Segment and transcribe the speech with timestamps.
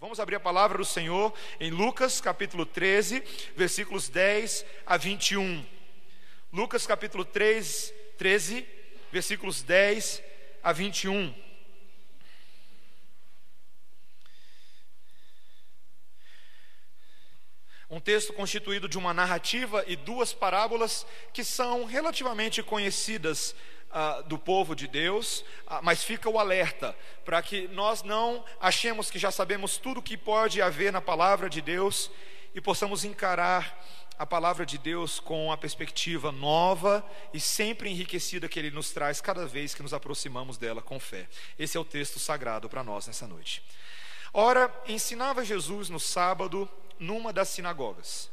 [0.00, 3.20] Vamos abrir a palavra do Senhor em Lucas capítulo 13,
[3.56, 5.66] versículos 10 a 21.
[6.52, 8.64] Lucas capítulo 3, 13,
[9.10, 10.22] versículos 10
[10.62, 11.34] a 21.
[17.90, 23.52] Um texto constituído de uma narrativa e duas parábolas que são relativamente conhecidas
[23.90, 29.10] ah, do povo de Deus, ah, mas fica o alerta para que nós não achemos
[29.10, 32.10] que já sabemos tudo o que pode haver na palavra de Deus
[32.54, 33.84] e possamos encarar
[34.18, 39.20] a palavra de Deus com a perspectiva nova e sempre enriquecida que Ele nos traz
[39.20, 41.28] cada vez que nos aproximamos dela com fé.
[41.58, 43.62] Esse é o texto sagrado para nós nessa noite.
[44.32, 46.68] Ora, ensinava Jesus no sábado
[46.98, 48.28] numa das sinagogas.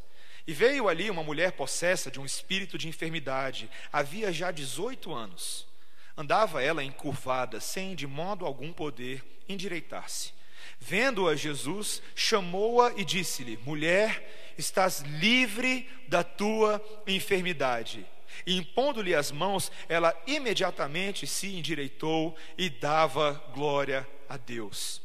[0.48, 5.68] E veio ali uma mulher possessa de um espírito de enfermidade, havia já 18 anos.
[6.16, 10.34] Andava ela encurvada, sem de modo algum poder endireitar-se.
[10.80, 18.06] Vendo-a Jesus, chamou-a e disse-lhe: Mulher, estás livre da tua enfermidade.
[18.46, 25.05] E impondo-lhe as mãos, ela imediatamente se endireitou e dava glória a Deus.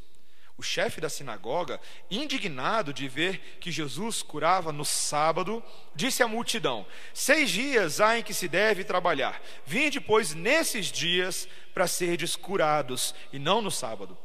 [0.61, 1.81] O chefe da sinagoga,
[2.11, 8.23] indignado de ver que Jesus curava no sábado, disse à multidão: Seis dias há em
[8.23, 9.41] que se deve trabalhar.
[9.65, 14.19] Vinde, pois, nesses dias para serdes curados, e não no sábado.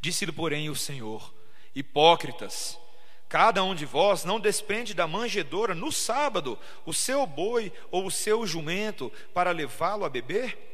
[0.00, 1.34] Disse-lhe, porém, o Senhor:
[1.74, 2.78] Hipócritas,
[3.28, 8.10] cada um de vós não desprende da manjedoura no sábado o seu boi ou o
[8.10, 10.72] seu jumento para levá-lo a beber?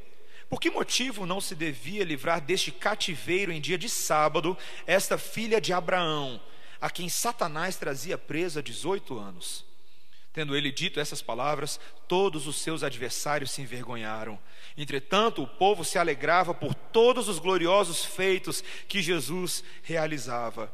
[0.48, 5.60] Por que motivo não se devia livrar deste cativeiro em dia de sábado esta filha
[5.60, 6.40] de Abraão,
[6.80, 9.64] a quem Satanás trazia presa há 18 anos?
[10.32, 14.38] Tendo ele dito essas palavras, todos os seus adversários se envergonharam.
[14.76, 20.72] Entretanto, o povo se alegrava por todos os gloriosos feitos que Jesus realizava.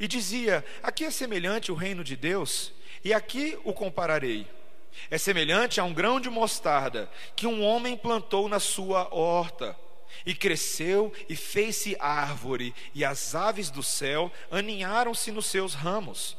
[0.00, 2.72] E dizia: Aqui é semelhante o reino de Deus,
[3.04, 4.46] e aqui o compararei.
[5.10, 9.76] É semelhante a um grão de mostarda que um homem plantou na sua horta,
[10.24, 16.36] e cresceu e fez-se árvore, e as aves do céu aninharam-se nos seus ramos.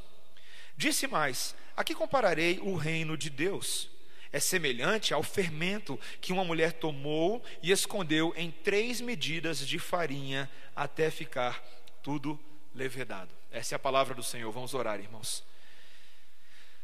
[0.76, 3.90] Disse mais: A que compararei o reino de Deus?
[4.32, 10.50] É semelhante ao fermento que uma mulher tomou e escondeu em três medidas de farinha
[10.76, 11.64] até ficar
[12.04, 12.40] tudo
[12.74, 13.34] levedado.
[13.52, 14.52] Essa é a palavra do Senhor.
[14.52, 15.44] Vamos orar, irmãos.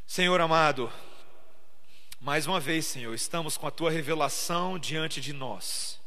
[0.07, 0.91] Senhor amado,
[2.25, 6.01] mais uma vez, Senhor, estamos com a tua revelação diante de nós.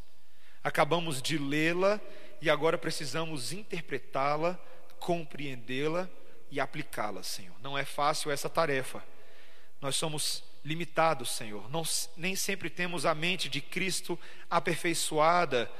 [0.65, 2.01] Acabamos de lê-la
[2.43, 4.59] e agora precisamos interpretá-la,
[4.99, 6.11] compreendê-la
[6.51, 7.55] e aplicá-la, Senhor.
[7.63, 9.01] Não é fácil essa tarefa.
[9.81, 11.71] Nós somos limitados, Senhor.
[11.71, 11.85] Não,
[12.17, 14.19] nem sempre temos a mente de Cristo
[14.51, 15.71] aperfeiçoada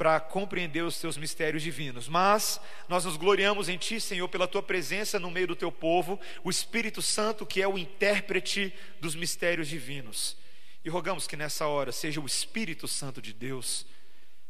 [0.00, 2.08] para compreender os teus mistérios divinos.
[2.08, 6.18] Mas nós nos gloriamos em Ti, Senhor, pela Tua presença no meio do Teu povo,
[6.42, 10.38] o Espírito Santo, que é o intérprete dos mistérios divinos.
[10.82, 13.84] E rogamos que nessa hora seja o Espírito Santo de Deus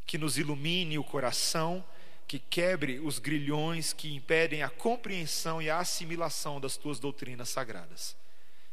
[0.06, 1.84] que nos ilumine o coração,
[2.28, 8.16] que quebre os grilhões que impedem a compreensão e a assimilação das Tuas doutrinas sagradas.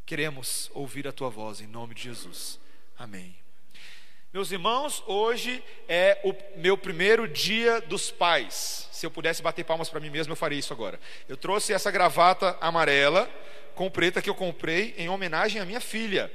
[0.06, 2.60] Queremos ouvir a Tua voz em nome de Jesus.
[3.00, 3.47] Amém.
[4.38, 8.88] Meus irmãos, hoje é o meu primeiro dia dos pais.
[8.92, 11.00] Se eu pudesse bater palmas para mim mesmo, eu faria isso agora.
[11.28, 13.28] Eu trouxe essa gravata amarela
[13.74, 16.32] com preta que eu comprei em homenagem à minha filha.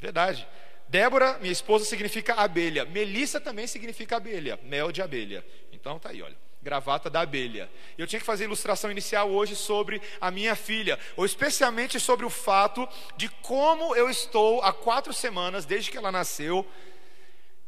[0.00, 0.48] Verdade.
[0.88, 2.86] Débora, minha esposa, significa abelha.
[2.86, 5.44] Melissa também significa abelha, mel de abelha.
[5.74, 6.38] Então tá aí, olha.
[6.62, 7.70] Gravata da abelha.
[7.98, 12.30] Eu tinha que fazer ilustração inicial hoje sobre a minha filha, ou especialmente sobre o
[12.30, 16.66] fato de como eu estou há quatro semanas, desde que ela nasceu,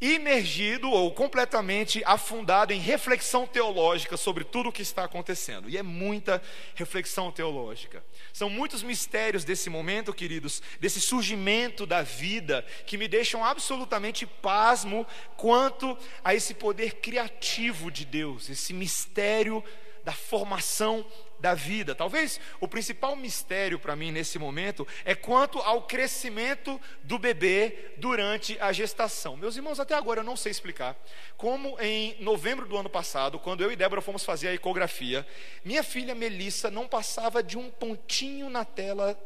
[0.00, 5.70] imergido ou completamente afundado em reflexão teológica sobre tudo o que está acontecendo.
[5.70, 6.42] E é muita
[6.74, 8.04] reflexão teológica.
[8.32, 15.06] São muitos mistérios desse momento, queridos, desse surgimento da vida, que me deixam absolutamente pasmo
[15.36, 19.64] quanto a esse poder criativo de Deus, esse mistério
[20.06, 21.04] da formação
[21.40, 21.92] da vida.
[21.92, 28.56] Talvez o principal mistério para mim nesse momento é quanto ao crescimento do bebê durante
[28.60, 29.36] a gestação.
[29.36, 30.96] Meus irmãos, até agora eu não sei explicar
[31.36, 35.26] como em novembro do ano passado, quando eu e Débora fomos fazer a ecografia,
[35.64, 39.18] minha filha Melissa não passava de um pontinho na tela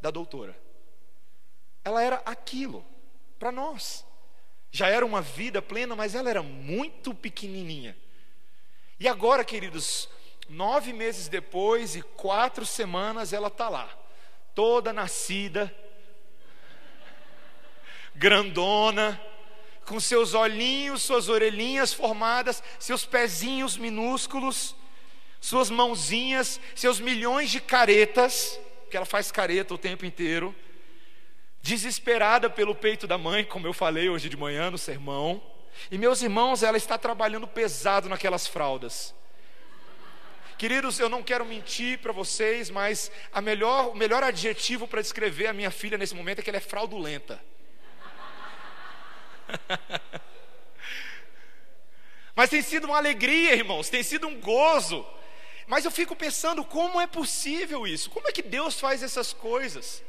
[0.00, 0.56] da doutora.
[1.84, 2.86] Ela era aquilo
[3.40, 4.06] para nós.
[4.70, 7.96] Já era uma vida plena, mas ela era muito pequenininha.
[9.02, 10.08] E agora, queridos,
[10.52, 13.88] Nove meses depois e quatro semanas ela está lá,
[14.54, 15.74] toda nascida,
[18.14, 19.18] grandona,
[19.86, 24.76] com seus olhinhos, suas orelhinhas formadas, seus pezinhos minúsculos,
[25.40, 28.60] suas mãozinhas, seus milhões de caretas,
[28.90, 30.54] que ela faz careta o tempo inteiro,
[31.62, 35.42] desesperada pelo peito da mãe, como eu falei hoje de manhã no sermão.
[35.90, 39.14] E meus irmãos, ela está trabalhando pesado naquelas fraldas.
[40.62, 43.10] Queridos, eu não quero mentir para vocês, mas
[43.42, 46.60] melhor, o melhor adjetivo para descrever a minha filha nesse momento é que ela é
[46.60, 47.44] fraudulenta.
[52.36, 55.04] mas tem sido uma alegria, irmãos, tem sido um gozo.
[55.66, 58.08] Mas eu fico pensando como é possível isso?
[58.08, 60.00] Como é que Deus faz essas coisas?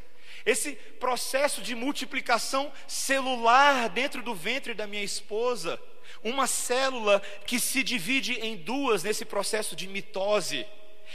[0.45, 5.81] Esse processo de multiplicação celular dentro do ventre da minha esposa
[6.23, 10.65] uma célula que se divide em duas nesse processo de mitose,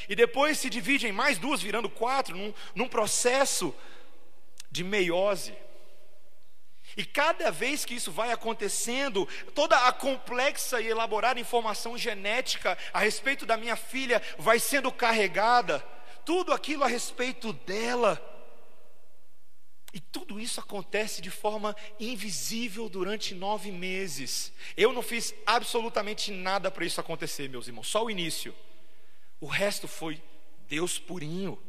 [0.09, 3.75] e depois se divide em mais duas, virando quatro, num, num processo
[4.71, 5.55] de meiose.
[6.97, 12.99] E cada vez que isso vai acontecendo, toda a complexa e elaborada informação genética a
[12.99, 15.81] respeito da minha filha vai sendo carregada,
[16.25, 18.38] tudo aquilo a respeito dela
[19.99, 24.53] e tudo isso acontece de forma invisível durante nove meses.
[24.77, 28.55] Eu não fiz absolutamente nada para isso acontecer, meus irmãos, só o início.
[29.41, 30.23] O resto foi
[30.69, 31.61] Deus purinho.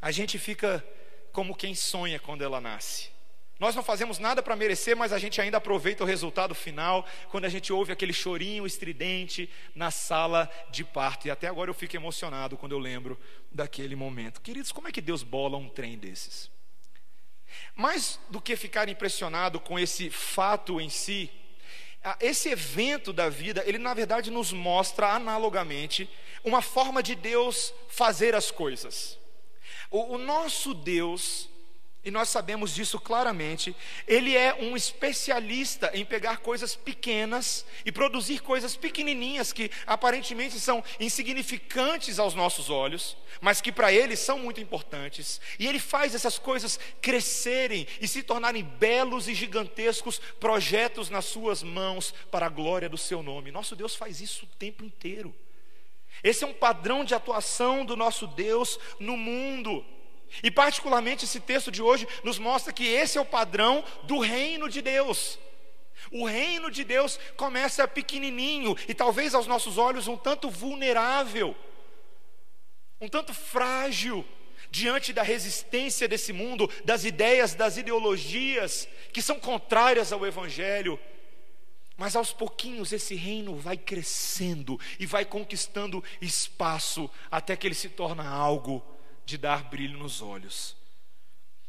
[0.00, 0.82] A gente fica
[1.32, 3.10] como quem sonha quando ela nasce.
[3.62, 7.44] Nós não fazemos nada para merecer, mas a gente ainda aproveita o resultado final quando
[7.44, 11.28] a gente ouve aquele chorinho estridente na sala de parto.
[11.28, 13.16] E até agora eu fico emocionado quando eu lembro
[13.52, 14.40] daquele momento.
[14.40, 16.50] Queridos, como é que Deus bola um trem desses?
[17.76, 21.30] Mais do que ficar impressionado com esse fato em si,
[22.18, 26.10] esse evento da vida, ele na verdade nos mostra analogamente
[26.42, 29.16] uma forma de Deus fazer as coisas.
[29.88, 31.48] O, o nosso Deus,
[32.04, 33.76] e nós sabemos disso claramente,
[34.08, 40.82] ele é um especialista em pegar coisas pequenas e produzir coisas pequenininhas que aparentemente são
[40.98, 45.40] insignificantes aos nossos olhos, mas que para ele são muito importantes.
[45.60, 51.62] E ele faz essas coisas crescerem e se tornarem belos e gigantescos projetos nas suas
[51.62, 53.52] mãos para a glória do seu nome.
[53.52, 55.32] Nosso Deus faz isso o tempo inteiro.
[56.22, 59.84] Esse é um padrão de atuação do nosso Deus no mundo.
[60.42, 64.68] E, particularmente, esse texto de hoje nos mostra que esse é o padrão do reino
[64.68, 65.38] de Deus.
[66.10, 71.56] O reino de Deus começa pequenininho e talvez aos nossos olhos um tanto vulnerável,
[73.00, 74.24] um tanto frágil
[74.70, 80.98] diante da resistência desse mundo, das ideias, das ideologias que são contrárias ao Evangelho.
[81.96, 87.90] Mas aos pouquinhos esse reino vai crescendo e vai conquistando espaço até que ele se
[87.90, 88.82] torna algo
[89.24, 90.76] de dar brilho nos olhos.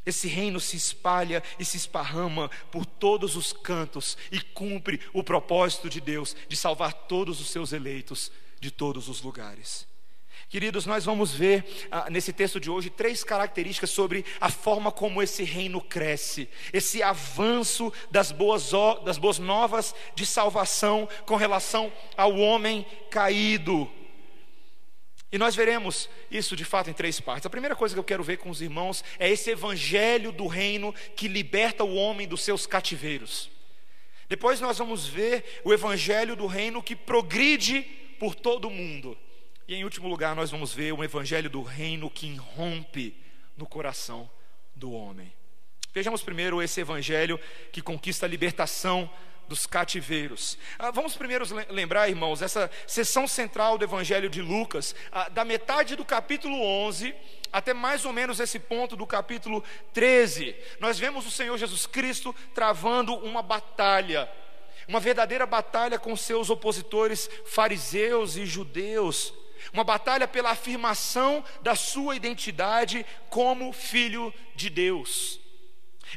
[0.06, 5.90] Esse reino se espalha e se esparrama por todos os cantos e cumpre o propósito
[5.90, 9.88] de Deus de salvar todos os seus eleitos de todos os lugares.
[10.50, 15.22] Queridos, nós vamos ver ah, nesse texto de hoje três características sobre a forma como
[15.22, 18.72] esse reino cresce, esse avanço das boas,
[19.04, 23.90] das boas novas de salvação com relação ao homem caído.
[25.34, 27.48] E nós veremos isso de fato em três partes.
[27.48, 30.94] A primeira coisa que eu quero ver com os irmãos é esse evangelho do reino
[31.16, 33.50] que liberta o homem dos seus cativeiros.
[34.30, 37.82] Depois nós vamos ver o evangelho do reino que progride
[38.20, 39.18] por todo o mundo.
[39.68, 43.18] E em último lugar, nós vamos ver o evangelho do reino que irrompe
[43.58, 44.30] no coração
[44.75, 45.34] do homem.
[45.96, 47.40] Vejamos primeiro esse evangelho
[47.72, 49.10] que conquista a libertação
[49.48, 50.58] dos cativeiros.
[50.80, 55.96] Ah, vamos primeiro lembrar, irmãos, essa sessão central do Evangelho de Lucas, ah, da metade
[55.96, 57.14] do capítulo 11
[57.54, 60.56] até mais ou menos esse ponto do capítulo 13.
[60.80, 64.28] Nós vemos o Senhor Jesus Cristo travando uma batalha,
[64.88, 69.32] uma verdadeira batalha com seus opositores fariseus e judeus.
[69.72, 75.40] Uma batalha pela afirmação da sua identidade como filho de Deus.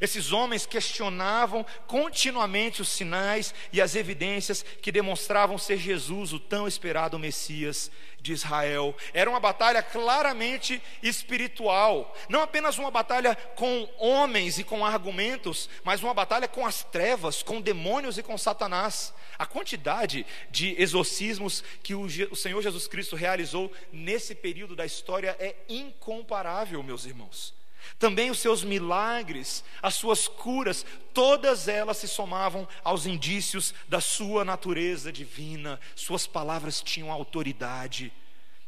[0.00, 6.66] Esses homens questionavam continuamente os sinais e as evidências que demonstravam ser Jesus, o tão
[6.66, 8.94] esperado Messias de Israel.
[9.14, 16.02] Era uma batalha claramente espiritual, não apenas uma batalha com homens e com argumentos, mas
[16.02, 19.14] uma batalha com as trevas, com demônios e com Satanás.
[19.38, 25.54] A quantidade de exorcismos que o Senhor Jesus Cristo realizou nesse período da história é
[25.68, 27.55] incomparável, meus irmãos.
[27.98, 34.44] Também os seus milagres, as suas curas, todas elas se somavam aos indícios da sua
[34.44, 38.12] natureza divina, suas palavras tinham autoridade.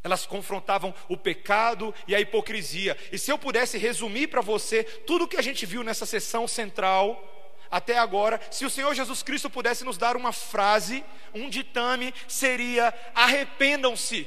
[0.02, 2.96] Elas confrontavam o pecado e a hipocrisia.
[3.12, 6.48] E se eu pudesse resumir para você tudo o que a gente viu nessa sessão
[6.48, 7.22] central,
[7.70, 12.94] até agora, se o Senhor Jesus Cristo pudesse nos dar uma frase, um ditame, seria:
[13.14, 14.26] arrependam-se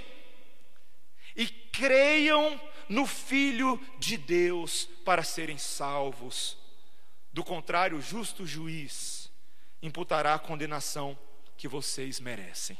[1.36, 2.60] e creiam
[2.92, 6.58] no Filho de Deus para serem salvos.
[7.32, 9.32] Do contrário, o justo juiz
[9.82, 11.18] imputará a condenação
[11.56, 12.78] que vocês merecem.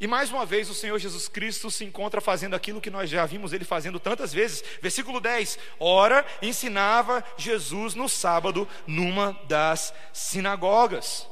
[0.00, 3.26] E mais uma vez o Senhor Jesus Cristo se encontra fazendo aquilo que nós já
[3.26, 4.64] vimos ele fazendo tantas vezes.
[4.80, 11.28] Versículo 10: Ora, ensinava Jesus no sábado numa das sinagogas.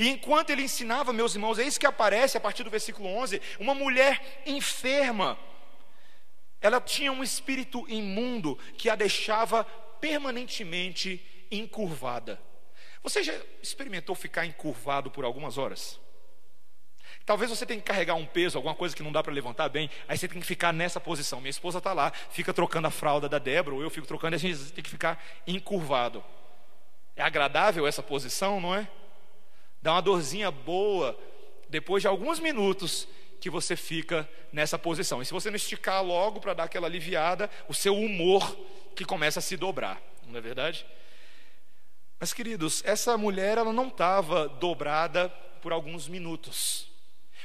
[0.00, 3.40] E enquanto ele ensinava, meus irmãos, é isso que aparece a partir do versículo 11:
[3.60, 5.38] uma mulher enferma.
[6.60, 9.64] Ela tinha um espírito imundo que a deixava
[10.00, 12.40] permanentemente encurvada.
[13.02, 16.00] Você já experimentou ficar encurvado por algumas horas?
[17.24, 19.90] Talvez você tenha que carregar um peso, alguma coisa que não dá para levantar bem,
[20.06, 21.40] aí você tem que ficar nessa posição.
[21.40, 24.36] Minha esposa está lá, fica trocando a fralda da Débora, ou eu fico trocando, e
[24.36, 26.24] a gente tem que ficar encurvado.
[27.14, 28.88] É agradável essa posição, não é?
[29.80, 31.18] Dá uma dorzinha boa,
[31.68, 33.06] depois de alguns minutos
[33.40, 35.22] que você fica nessa posição.
[35.22, 38.56] E se você não esticar logo para dar aquela aliviada, o seu humor
[38.94, 40.84] que começa a se dobrar, não é verdade?
[42.18, 45.28] Mas queridos, essa mulher ela não estava dobrada
[45.62, 46.90] por alguns minutos.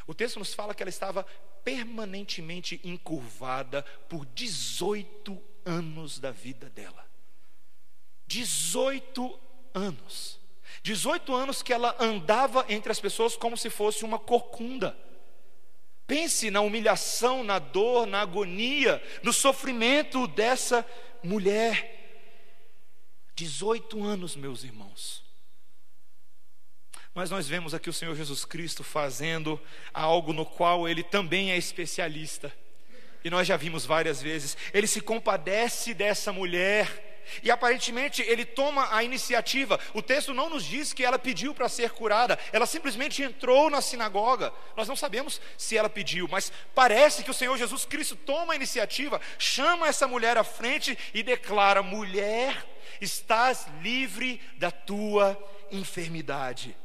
[0.08, 1.26] O texto nos fala que ela estava
[1.64, 7.06] permanentemente encurvada por 18 anos da vida dela.
[8.28, 9.40] 18
[9.74, 10.40] anos.
[10.82, 14.98] 18 anos que ela andava entre as pessoas como se fosse uma corcunda.
[16.14, 20.86] Pense na humilhação, na dor, na agonia, no sofrimento dessa
[21.24, 21.90] mulher.
[23.34, 25.24] 18 anos, meus irmãos.
[27.16, 29.60] Mas nós vemos aqui o Senhor Jesus Cristo fazendo
[29.92, 32.56] algo no qual ele também é especialista.
[33.24, 34.56] E nós já vimos várias vezes.
[34.72, 37.13] Ele se compadece dessa mulher.
[37.42, 39.80] E aparentemente ele toma a iniciativa.
[39.94, 43.82] O texto não nos diz que ela pediu para ser curada, ela simplesmente entrou na
[43.82, 44.54] sinagoga.
[44.76, 48.56] Nós não sabemos se ela pediu, mas parece que o Senhor Jesus Cristo toma a
[48.56, 52.66] iniciativa, chama essa mulher à frente e declara: mulher,
[53.00, 55.38] estás livre da tua
[55.72, 56.76] enfermidade.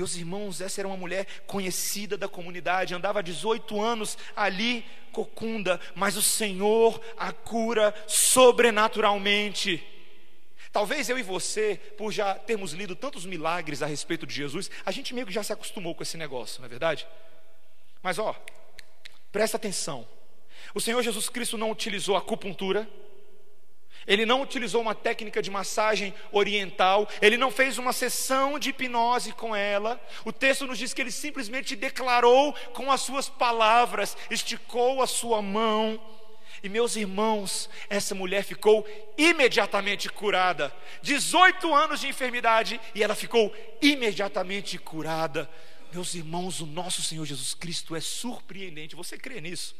[0.00, 6.16] Meus irmãos, essa era uma mulher conhecida da comunidade, andava 18 anos ali, cocunda, mas
[6.16, 9.86] o Senhor a cura sobrenaturalmente.
[10.72, 14.90] Talvez eu e você, por já termos lido tantos milagres a respeito de Jesus, a
[14.90, 17.06] gente meio que já se acostumou com esse negócio, não é verdade?
[18.02, 18.34] Mas ó,
[19.30, 20.08] presta atenção.
[20.74, 22.88] O Senhor Jesus Cristo não utilizou acupuntura,
[24.10, 29.32] ele não utilizou uma técnica de massagem oriental, ele não fez uma sessão de hipnose
[29.32, 30.00] com ela.
[30.24, 35.40] O texto nos diz que ele simplesmente declarou com as suas palavras, esticou a sua
[35.40, 36.00] mão.
[36.60, 38.84] E meus irmãos, essa mulher ficou
[39.16, 40.74] imediatamente curada.
[41.02, 45.48] 18 anos de enfermidade e ela ficou imediatamente curada.
[45.92, 48.96] Meus irmãos, o nosso Senhor Jesus Cristo é surpreendente.
[48.96, 49.76] Você crê nisso?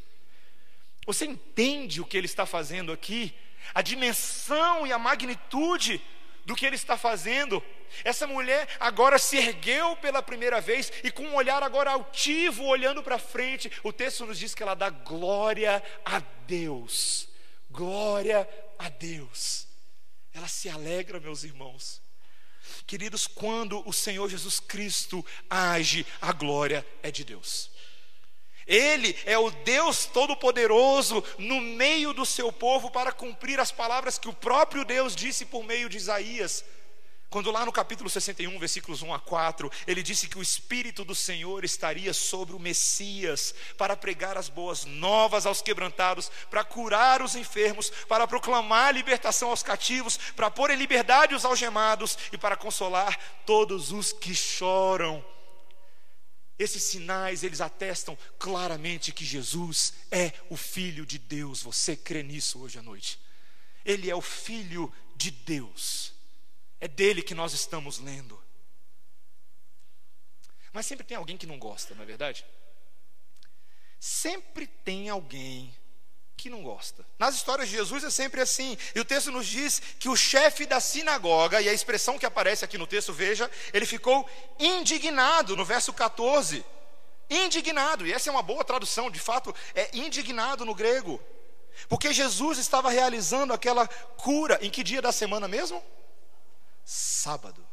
[1.07, 3.35] Você entende o que ele está fazendo aqui?
[3.75, 6.03] a dimensão e a magnitude
[6.45, 7.63] do que ele está fazendo.
[8.05, 13.03] Essa mulher agora se ergueu pela primeira vez e com um olhar agora altivo, olhando
[13.03, 17.29] para frente, o texto nos diz que ela dá glória a Deus.
[17.71, 19.67] Glória a Deus.
[20.33, 22.01] Ela se alegra, meus irmãos.
[22.87, 27.71] Queridos, quando o Senhor Jesus Cristo age, a glória é de Deus.
[28.71, 34.29] Ele é o Deus Todo-Poderoso no meio do seu povo para cumprir as palavras que
[34.29, 36.65] o próprio Deus disse por meio de Isaías.
[37.29, 41.17] Quando lá no capítulo 61, versículos 1 a 4, ele disse que o Espírito do
[41.17, 47.35] Senhor estaria sobre o Messias para pregar as boas novas aos quebrantados, para curar os
[47.35, 53.19] enfermos, para proclamar libertação aos cativos, para pôr em liberdade os algemados e para consolar
[53.45, 55.25] todos os que choram.
[56.61, 61.63] Esses sinais, eles atestam claramente que Jesus é o Filho de Deus.
[61.63, 63.19] Você crê nisso hoje à noite?
[63.83, 66.13] Ele é o Filho de Deus.
[66.79, 68.39] É dele que nós estamos lendo.
[70.71, 72.45] Mas sempre tem alguém que não gosta, não é verdade?
[73.99, 75.75] Sempre tem alguém
[76.41, 77.05] que não gosta.
[77.19, 78.77] Nas histórias de Jesus é sempre assim.
[78.95, 82.65] E o texto nos diz que o chefe da sinagoga, e a expressão que aparece
[82.65, 84.29] aqui no texto, veja, ele ficou
[84.59, 86.65] indignado no verso 14.
[87.29, 91.21] Indignado, e essa é uma boa tradução, de fato, é indignado no grego.
[91.89, 95.83] Porque Jesus estava realizando aquela cura em que dia da semana mesmo?
[96.85, 97.67] Sábado.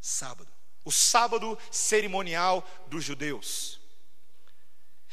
[0.00, 0.48] Sábado.
[0.84, 3.79] O sábado cerimonial dos judeus.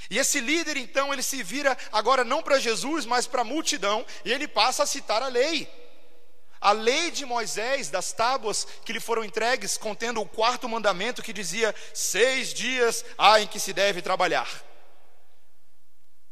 [0.10, 4.06] E esse líder, então, ele se vira agora não para Jesus, mas para a multidão,
[4.24, 5.68] e ele passa a citar a lei.
[6.60, 11.34] a lei de Moisés, das tábuas que lhe foram entregues, contendo o quarto mandamento que
[11.34, 14.64] dizia: seis dias há em que se deve trabalhar.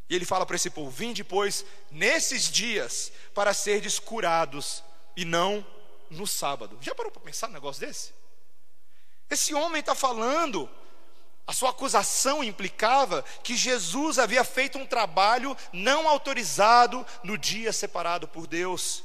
[0.09, 4.83] E ele fala para esse povo: vim depois nesses dias para serdes curados
[5.15, 5.65] e não
[6.09, 6.77] no sábado.
[6.81, 8.13] Já parou para pensar num negócio desse?
[9.29, 10.69] Esse homem está falando,
[11.47, 18.27] a sua acusação implicava que Jesus havia feito um trabalho não autorizado no dia separado
[18.27, 19.03] por Deus.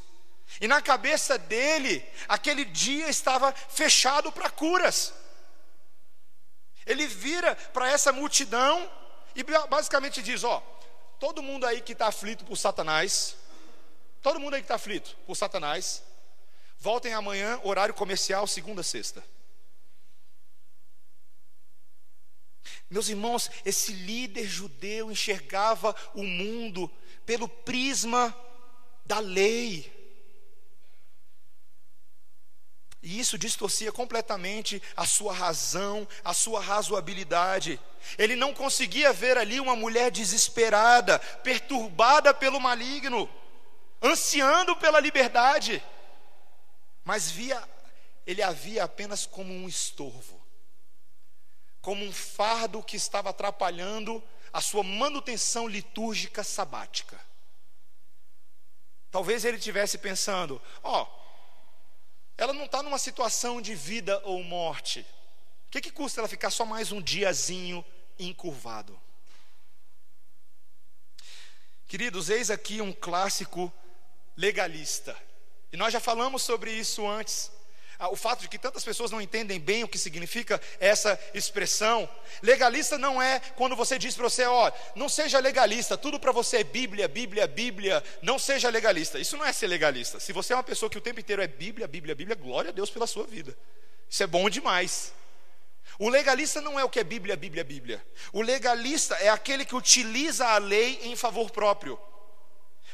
[0.58, 5.12] E na cabeça dele, aquele dia estava fechado para curas.
[6.86, 8.90] Ele vira para essa multidão
[9.34, 10.60] e basicamente diz: Ó,
[11.18, 13.36] todo mundo aí que está aflito por Satanás,
[14.22, 16.02] todo mundo aí que está aflito por Satanás,
[16.78, 19.22] voltem amanhã, horário comercial, segunda, sexta.
[22.90, 26.90] Meus irmãos, esse líder judeu enxergava o mundo
[27.24, 28.36] pelo prisma
[29.06, 29.90] da lei.
[33.02, 37.80] E isso distorcia completamente a sua razão, a sua razoabilidade.
[38.18, 43.30] Ele não conseguia ver ali uma mulher desesperada, perturbada pelo maligno,
[44.02, 45.82] ansiando pela liberdade,
[47.04, 47.62] mas via
[48.26, 50.39] ele a via apenas como um estorvo,
[51.90, 57.20] como um fardo que estava atrapalhando a sua manutenção litúrgica sabática.
[59.10, 61.08] Talvez ele estivesse pensando: ó, oh,
[62.38, 65.00] ela não está numa situação de vida ou morte.
[65.66, 67.84] O que, que custa ela ficar só mais um diazinho
[68.20, 68.96] encurvado?
[71.88, 73.72] Queridos, eis aqui um clássico
[74.36, 75.20] legalista.
[75.72, 77.50] E nós já falamos sobre isso antes.
[78.00, 82.08] Ah, o fato de que tantas pessoas não entendem bem o que significa essa expressão.
[82.42, 86.60] Legalista não é quando você diz para você, ó, não seja legalista, tudo para você
[86.60, 89.18] é Bíblia, Bíblia, Bíblia, não seja legalista.
[89.18, 90.18] Isso não é ser legalista.
[90.18, 92.72] Se você é uma pessoa que o tempo inteiro é Bíblia, Bíblia, Bíblia, glória a
[92.72, 93.54] Deus pela sua vida.
[94.08, 95.12] Isso é bom demais.
[95.98, 98.02] O legalista não é o que é Bíblia, Bíblia, Bíblia.
[98.32, 102.00] O legalista é aquele que utiliza a lei em favor próprio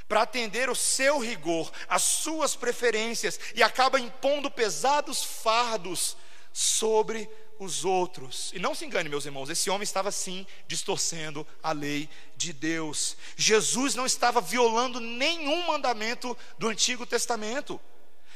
[0.09, 6.17] para atender o seu rigor, as suas preferências e acaba impondo pesados fardos
[6.53, 8.53] sobre os outros.
[8.55, 13.17] E não se engane, meus irmãos, esse homem estava sim distorcendo a lei de Deus.
[13.37, 17.81] Jesus não estava violando nenhum mandamento do Antigo Testamento.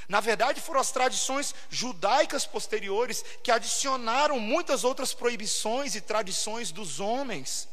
[0.09, 6.99] Na verdade, foram as tradições judaicas posteriores que adicionaram muitas outras proibições e tradições dos
[6.99, 7.69] homens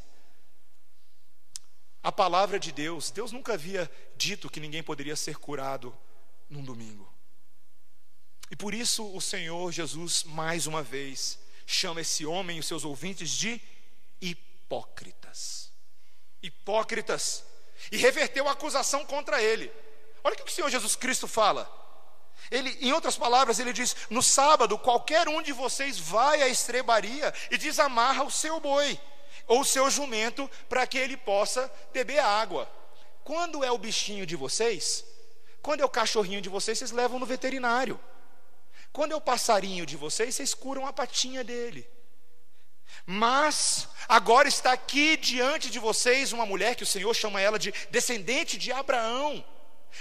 [2.03, 3.11] a palavra de Deus.
[3.11, 5.95] Deus nunca havia dito que ninguém poderia ser curado
[6.49, 7.11] num domingo.
[8.49, 12.85] E por isso o Senhor Jesus, mais uma vez, chama esse homem e os seus
[12.85, 13.61] ouvintes de
[14.21, 15.71] hipócritas.
[16.41, 17.43] Hipócritas.
[17.91, 19.71] E reverteu a acusação contra ele.
[20.23, 21.69] Olha o que o Senhor Jesus Cristo fala.
[22.49, 27.33] Ele, em outras palavras, ele diz: No sábado, qualquer um de vocês vai à estrebaria
[27.51, 28.99] e desamarra o seu boi
[29.47, 32.69] ou seu jumento para que ele possa beber água.
[33.23, 35.05] Quando é o bichinho de vocês?
[35.61, 37.99] Quando é o cachorrinho de vocês, vocês levam no veterinário.
[38.91, 41.87] Quando é o passarinho de vocês, vocês curam a patinha dele.
[43.05, 47.71] Mas agora está aqui diante de vocês uma mulher que o Senhor chama ela de
[47.89, 49.43] descendente de Abraão,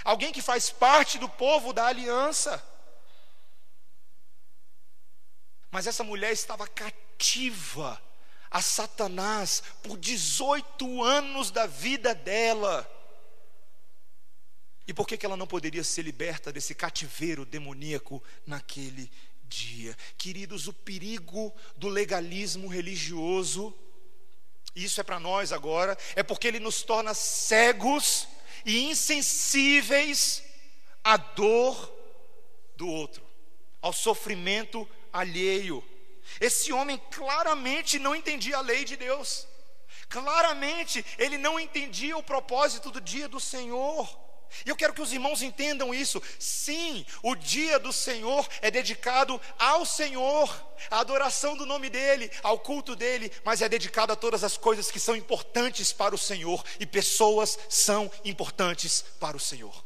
[0.05, 2.63] alguém que faz parte do povo da aliança.
[5.71, 8.01] Mas essa mulher estava cativa
[8.57, 12.91] a Satanás por 18 anos da vida dela.
[14.89, 19.13] E por que, que ela não poderia ser liberta desse cativeiro demoníaco naquele
[19.45, 19.95] dia?
[20.17, 23.75] Queridos, o perigo do legalismo religioso,
[24.75, 28.27] isso é para nós agora, é porque ele nos torna cegos
[28.65, 30.43] e insensíveis
[31.05, 31.93] à dor
[32.75, 33.23] do outro,
[33.83, 35.85] ao sofrimento alheio.
[36.41, 39.47] Esse homem claramente não entendia a lei de Deus.
[40.09, 44.27] Claramente ele não entendia o propósito do dia do Senhor.
[44.65, 46.23] E eu quero que os irmãos entendam isso.
[46.39, 50.49] Sim, o dia do Senhor é dedicado ao Senhor,
[50.91, 54.91] à adoração do nome dEle, ao culto dEle, mas é dedicado a todas as coisas
[54.91, 59.85] que são importantes para o Senhor, e pessoas são importantes para o Senhor.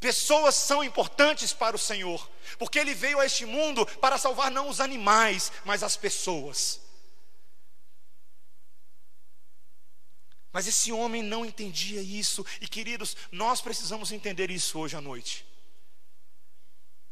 [0.00, 4.68] Pessoas são importantes para o Senhor, porque Ele veio a este mundo para salvar não
[4.68, 6.80] os animais, mas as pessoas.
[10.52, 15.46] Mas esse homem não entendia isso, e queridos, nós precisamos entender isso hoje à noite.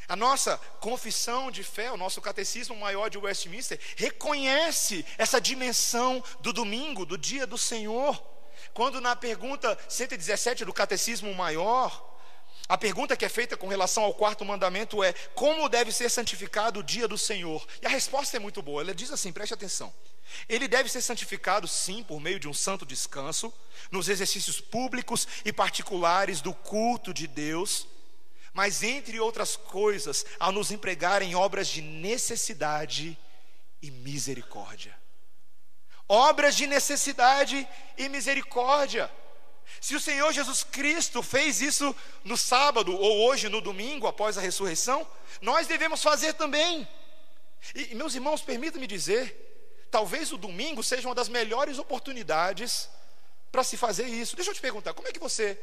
[0.08, 6.52] A nossa confissão de fé, o nosso catecismo maior de Westminster, reconhece essa dimensão do
[6.52, 8.16] domingo, do dia do Senhor.
[8.72, 12.15] Quando na pergunta 117 do catecismo maior,
[12.68, 16.80] A pergunta que é feita com relação ao quarto mandamento é: como deve ser santificado
[16.80, 17.64] o dia do Senhor?
[17.80, 18.82] E a resposta é muito boa.
[18.82, 19.94] Ela diz assim: preste atenção.
[20.48, 23.52] Ele deve ser santificado, sim, por meio de um santo descanso,
[23.90, 27.86] nos exercícios públicos e particulares do culto de Deus,
[28.52, 33.16] mas, entre outras coisas, ao nos empregar em obras de necessidade
[33.80, 34.96] e misericórdia.
[36.08, 39.10] Obras de necessidade e misericórdia.
[39.80, 44.40] Se o Senhor Jesus Cristo fez isso no sábado ou hoje no domingo após a
[44.40, 45.06] ressurreição,
[45.40, 46.88] nós devemos fazer também.
[47.74, 52.88] E meus irmãos, permitam-me dizer, talvez o domingo seja uma das melhores oportunidades
[53.50, 54.36] para se fazer isso.
[54.36, 55.58] Deixa eu te perguntar, como é que você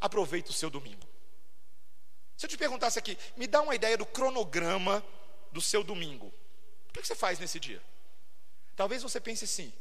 [0.00, 1.06] aproveita o seu domingo?
[2.36, 5.04] Se eu te perguntasse aqui, me dá uma ideia do cronograma
[5.50, 6.32] do seu domingo.
[6.88, 7.82] O que você faz nesse dia?
[8.76, 9.72] Talvez você pense assim: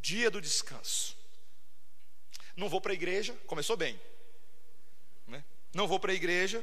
[0.00, 1.16] dia do descanso.
[2.60, 3.98] Não vou para a igreja, começou bem.
[5.26, 5.42] Né?
[5.72, 6.62] Não vou para a igreja.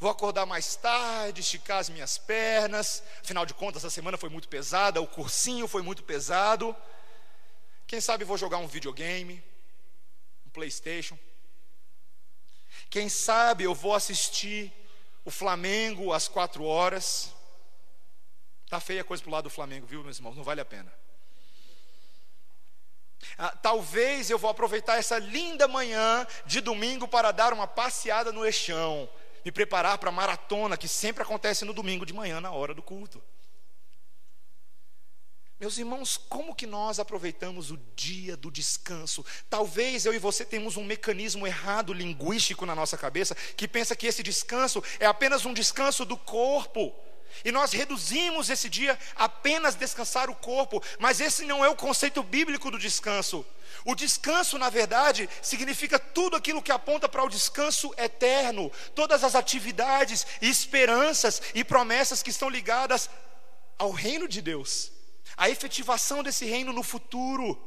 [0.00, 3.00] Vou acordar mais tarde, esticar as minhas pernas.
[3.20, 6.74] Afinal de contas, a semana foi muito pesada, o cursinho foi muito pesado.
[7.86, 9.40] Quem sabe vou jogar um videogame,
[10.44, 11.16] um PlayStation.
[12.90, 14.72] Quem sabe eu vou assistir
[15.24, 17.32] o Flamengo às quatro horas.
[18.68, 20.34] Tá feia a coisa pro lado do Flamengo, viu, meus irmãos?
[20.34, 20.92] Não vale a pena.
[23.68, 29.06] Talvez eu vou aproveitar essa linda manhã de domingo para dar uma passeada no Eixão,
[29.44, 32.82] me preparar para a maratona que sempre acontece no domingo de manhã na hora do
[32.82, 33.22] culto.
[35.60, 39.22] Meus irmãos, como que nós aproveitamos o dia do descanso?
[39.50, 44.06] Talvez eu e você temos um mecanismo errado linguístico na nossa cabeça que pensa que
[44.06, 46.96] esse descanso é apenas um descanso do corpo.
[47.44, 52.22] E nós reduzimos esse dia apenas descansar o corpo, mas esse não é o conceito
[52.22, 53.44] bíblico do descanso.
[53.84, 59.34] O descanso, na verdade, significa tudo aquilo que aponta para o descanso eterno, todas as
[59.34, 63.08] atividades, esperanças e promessas que estão ligadas
[63.78, 64.90] ao reino de Deus,
[65.36, 67.62] a efetivação desse reino no futuro.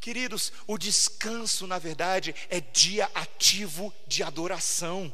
[0.00, 5.12] Queridos, o descanso, na verdade, é dia ativo de adoração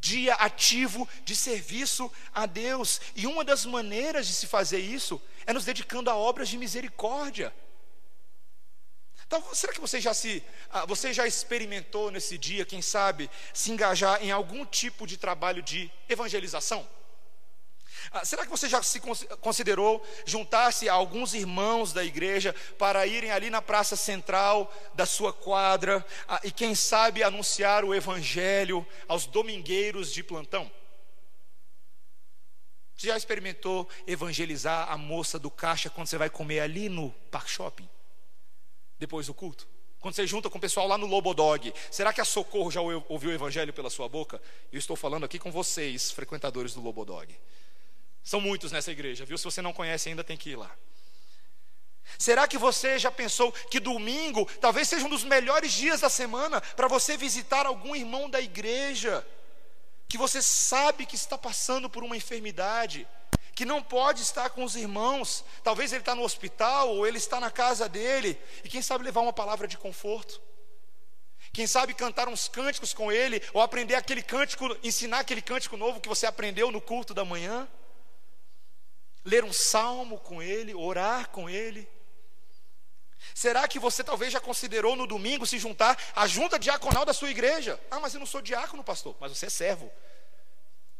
[0.00, 3.00] dia ativo de serviço a Deus.
[3.14, 7.52] E uma das maneiras de se fazer isso é nos dedicando a obras de misericórdia.
[9.26, 13.72] Então, será que você já se, ah, você já experimentou nesse dia, quem sabe, se
[13.72, 16.88] engajar em algum tipo de trabalho de evangelização?
[18.10, 19.00] Ah, será que você já se
[19.40, 25.32] considerou juntar-se a alguns irmãos da igreja para irem ali na praça central da sua
[25.32, 30.70] quadra ah, e, quem sabe, anunciar o evangelho aos domingueiros de plantão?
[32.96, 37.48] Você já experimentou evangelizar a moça do caixa quando você vai comer ali no Park
[37.48, 37.88] Shopping?
[38.98, 39.68] Depois do culto?
[40.00, 43.30] Quando você junta com o pessoal lá no Lobodog, será que a Socorro já ouviu
[43.30, 44.40] o evangelho pela sua boca?
[44.72, 47.36] Eu estou falando aqui com vocês, frequentadores do Lobodog.
[48.26, 49.38] São muitos nessa igreja, viu?
[49.38, 50.68] Se você não conhece ainda, tem que ir lá.
[52.18, 56.60] Será que você já pensou que domingo talvez seja um dos melhores dias da semana
[56.60, 59.24] para você visitar algum irmão da igreja
[60.08, 63.06] que você sabe que está passando por uma enfermidade,
[63.54, 67.38] que não pode estar com os irmãos, talvez ele está no hospital ou ele está
[67.38, 70.42] na casa dele, e quem sabe levar uma palavra de conforto?
[71.52, 76.00] Quem sabe cantar uns cânticos com ele, ou aprender aquele cântico, ensinar aquele cântico novo
[76.00, 77.68] que você aprendeu no culto da manhã?
[79.26, 81.86] Ler um salmo com ele, orar com ele?
[83.34, 87.28] Será que você talvez já considerou no domingo se juntar à junta diaconal da sua
[87.28, 87.78] igreja?
[87.90, 89.16] Ah, mas eu não sou diácono, pastor.
[89.20, 89.90] Mas você é servo.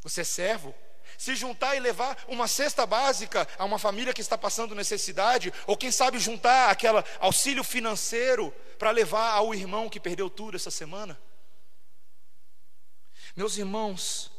[0.02, 0.74] Você é servo.
[1.16, 5.76] Se juntar e levar uma cesta básica a uma família que está passando necessidade, ou
[5.76, 11.18] quem sabe juntar aquele auxílio financeiro para levar ao irmão que perdeu tudo essa semana?
[13.36, 14.32] Meus irmãos,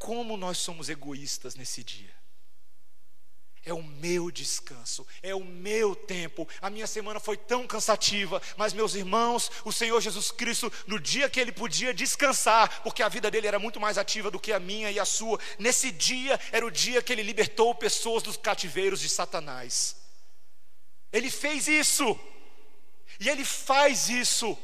[0.00, 2.18] como nós somos egoístas nesse dia.
[3.62, 6.48] É o meu descanso, é o meu tempo.
[6.62, 11.28] A minha semana foi tão cansativa, mas meus irmãos, o Senhor Jesus Cristo, no dia
[11.28, 14.58] que ele podia descansar, porque a vida dele era muito mais ativa do que a
[14.58, 19.00] minha e a sua, nesse dia era o dia que ele libertou pessoas dos cativeiros
[19.00, 19.96] de Satanás.
[21.12, 22.18] Ele fez isso,
[23.20, 24.56] e ele faz isso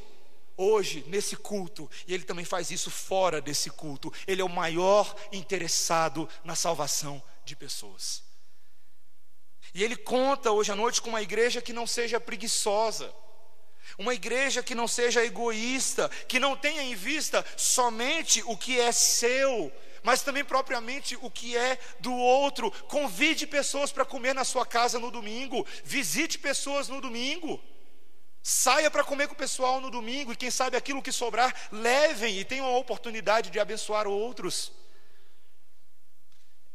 [0.56, 4.12] hoje nesse culto, e ele também faz isso fora desse culto.
[4.26, 8.22] Ele é o maior interessado na salvação de pessoas.
[9.74, 13.14] E ele conta hoje à noite com uma igreja que não seja preguiçosa,
[13.98, 18.90] uma igreja que não seja egoísta, que não tenha em vista somente o que é
[18.90, 22.70] seu, mas também propriamente o que é do outro.
[22.88, 27.62] Convide pessoas para comer na sua casa no domingo, visite pessoas no domingo.
[28.48, 32.38] Saia para comer com o pessoal no domingo e quem sabe aquilo que sobrar, levem
[32.38, 34.70] e tenham a oportunidade de abençoar outros.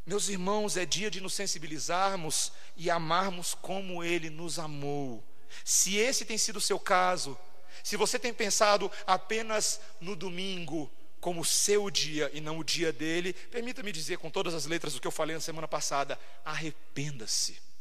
[0.04, 5.24] Meus irmãos, é dia de nos sensibilizarmos e amarmos como Ele nos amou.
[5.64, 7.38] Se esse tem sido o seu caso,
[7.82, 13.32] se você tem pensado apenas no domingo como seu dia e não o dia dele,
[13.32, 17.71] permita-me dizer com todas as letras o que eu falei na semana passada: arrependa-se.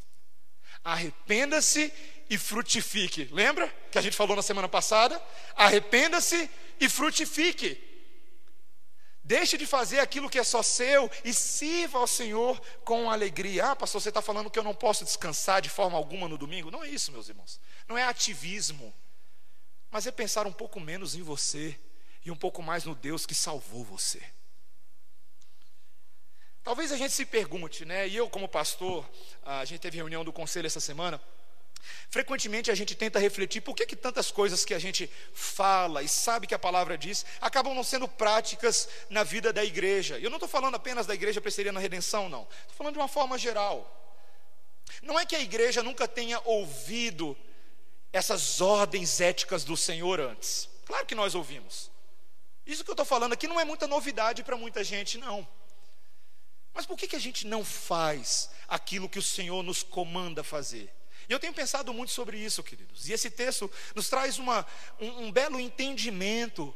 [0.84, 1.94] Arrependa-se
[2.30, 3.30] e frutifique.
[3.32, 5.22] Lembra que a gente falou na semana passada?
[5.56, 7.90] Arrependa-se e frutifique.
[9.24, 13.68] Deixe de fazer aquilo que é só seu e sirva ao Senhor com alegria.
[13.68, 16.72] Ah, pastor, você está falando que eu não posso descansar de forma alguma no domingo?
[16.72, 17.60] Não é isso, meus irmãos.
[17.88, 18.94] Não é ativismo,
[19.92, 21.80] mas é pensar um pouco menos em você
[22.26, 24.22] e um pouco mais no Deus que salvou você.
[26.64, 28.08] Talvez a gente se pergunte, né?
[28.08, 29.08] E eu, como pastor,
[29.44, 31.20] a gente teve reunião do conselho essa semana.
[32.10, 36.08] Frequentemente a gente tenta refletir por que, que tantas coisas que a gente fala e
[36.08, 40.20] sabe que a palavra diz acabam não sendo práticas na vida da igreja.
[40.20, 42.44] Eu não estou falando apenas da igreja presteriana redenção, não.
[42.44, 43.98] Estou falando de uma forma geral.
[45.02, 47.36] Não é que a igreja nunca tenha ouvido
[48.14, 50.70] essas ordens éticas do Senhor antes.
[50.86, 51.90] Claro que nós ouvimos.
[52.66, 55.48] Isso que eu estou falando aqui não é muita novidade para muita gente, não.
[56.74, 60.92] Mas por que, que a gente não faz aquilo que o Senhor nos comanda fazer?
[61.28, 63.08] E eu tenho pensado muito sobre isso, queridos.
[63.08, 64.66] E esse texto nos traz uma,
[65.00, 66.74] um, um belo entendimento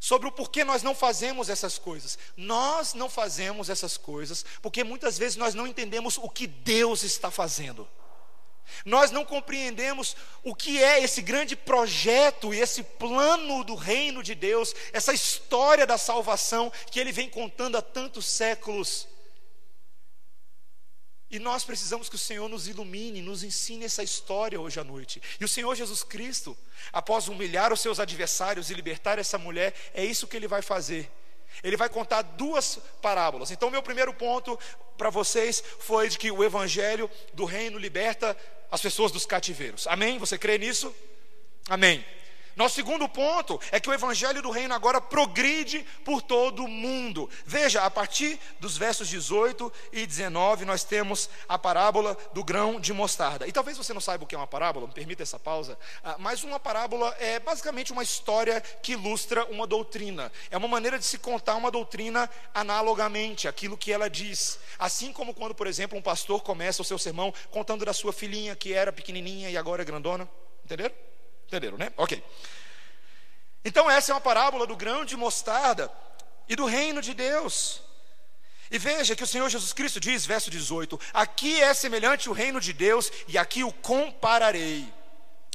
[0.00, 2.18] sobre o porquê nós não fazemos essas coisas.
[2.36, 7.30] Nós não fazemos essas coisas porque muitas vezes nós não entendemos o que Deus está
[7.30, 7.88] fazendo.
[8.84, 14.34] Nós não compreendemos o que é esse grande projeto e esse plano do reino de
[14.34, 19.06] Deus, essa história da salvação que ele vem contando há tantos séculos.
[21.34, 25.20] E nós precisamos que o Senhor nos ilumine, nos ensine essa história hoje à noite.
[25.40, 26.56] E o Senhor Jesus Cristo,
[26.92, 31.10] após humilhar os seus adversários e libertar essa mulher, é isso que ele vai fazer.
[31.64, 33.50] Ele vai contar duas parábolas.
[33.50, 34.56] Então, meu primeiro ponto
[34.96, 38.36] para vocês foi de que o evangelho do reino liberta
[38.70, 39.88] as pessoas dos cativeiros.
[39.88, 40.18] Amém?
[40.18, 40.94] Você crê nisso?
[41.68, 42.06] Amém.
[42.56, 47.28] Nosso segundo ponto é que o evangelho do reino agora progride por todo o mundo.
[47.44, 52.92] Veja, a partir dos versos 18 e 19, nós temos a parábola do grão de
[52.92, 53.46] mostarda.
[53.46, 56.16] E talvez você não saiba o que é uma parábola, me permita essa pausa, ah,
[56.18, 60.30] mas uma parábola é basicamente uma história que ilustra uma doutrina.
[60.50, 64.58] É uma maneira de se contar uma doutrina analogamente, aquilo que ela diz.
[64.78, 68.54] Assim como quando, por exemplo, um pastor começa o seu sermão contando da sua filhinha
[68.54, 70.28] que era pequenininha e agora é grandona.
[70.64, 71.13] Entenderam?
[71.46, 71.92] Entenderam, né?
[71.96, 72.22] Ok.
[73.64, 75.90] Então, essa é uma parábola do grão de mostarda
[76.48, 77.80] e do reino de Deus.
[78.70, 82.60] E veja que o Senhor Jesus Cristo diz, verso 18: Aqui é semelhante o reino
[82.60, 84.92] de Deus, e aqui o compararei.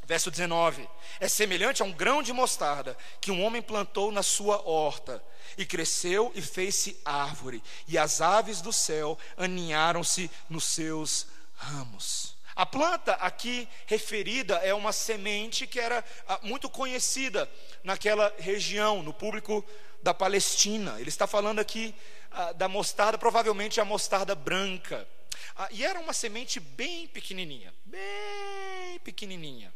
[0.06, 4.68] Verso 19: É semelhante a um grão de mostarda que um homem plantou na sua
[4.68, 5.24] horta,
[5.58, 12.39] e cresceu e fez-se árvore, e as aves do céu aninharam-se nos seus ramos.
[12.60, 17.50] A planta aqui referida é uma semente que era ah, muito conhecida
[17.86, 19.66] naquela região, no público
[20.04, 21.00] da Palestina.
[21.00, 21.96] Ele está falando aqui
[22.30, 25.08] ah, da mostarda, provavelmente a mostarda branca.
[25.56, 29.74] Ah, e era uma semente bem pequenininha, bem pequenininha.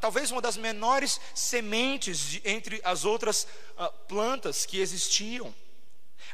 [0.00, 3.46] talvez uma das menores sementes de, entre as outras
[4.08, 5.54] plantas que existiam.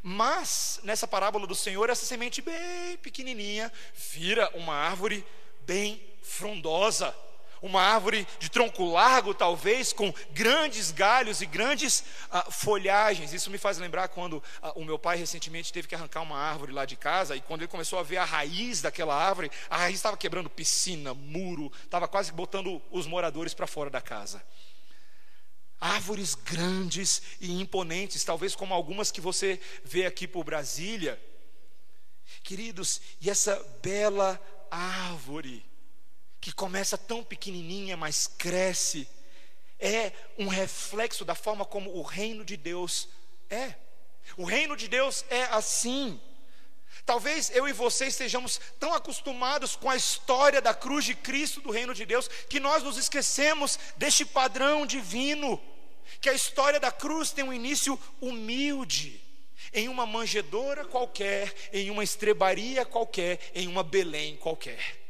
[0.04, 3.72] Mas, nessa parábola do Senhor, essa semente bem pequenininha
[4.12, 5.26] vira uma árvore
[5.66, 7.14] bem frondosa,
[7.64, 13.32] uma árvore de tronco largo, talvez, com grandes galhos e grandes ah, folhagens.
[13.32, 16.72] Isso me faz lembrar quando ah, o meu pai recentemente teve que arrancar uma árvore
[16.72, 19.96] lá de casa, e quando ele começou a ver a raiz daquela árvore, a raiz
[19.96, 24.44] estava quebrando piscina, muro, estava quase botando os moradores para fora da casa.
[25.80, 31.18] Árvores grandes e imponentes, talvez como algumas que você vê aqui por Brasília.
[32.42, 34.38] Queridos, e essa bela
[34.70, 35.64] árvore
[36.40, 39.08] que começa tão pequenininha, mas cresce,
[39.80, 43.08] é um reflexo da forma como o reino de Deus
[43.48, 43.74] é.
[44.36, 46.20] O reino de Deus é assim.
[47.06, 51.70] Talvez eu e você estejamos tão acostumados com a história da cruz de Cristo do
[51.70, 55.60] reino de Deus que nós nos esquecemos deste padrão divino,
[56.20, 59.23] que a história da cruz tem um início humilde
[59.74, 65.00] em uma manjedoura qualquer, em uma estrebaria qualquer, em uma Belém qualquer.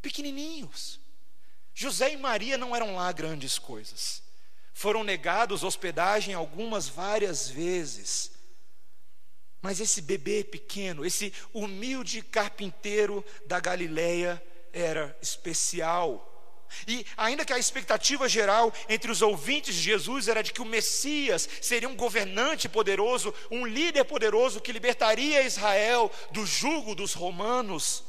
[0.00, 0.98] Pequenininhos.
[1.74, 4.22] José e Maria não eram lá grandes coisas.
[4.72, 8.32] Foram negados hospedagem algumas várias vezes.
[9.60, 16.27] Mas esse bebê pequeno, esse humilde carpinteiro da Galileia era especial.
[16.86, 20.66] E ainda que a expectativa geral entre os ouvintes de Jesus era de que o
[20.66, 28.04] Messias seria um governante poderoso, um líder poderoso que libertaria Israel do jugo dos romanos,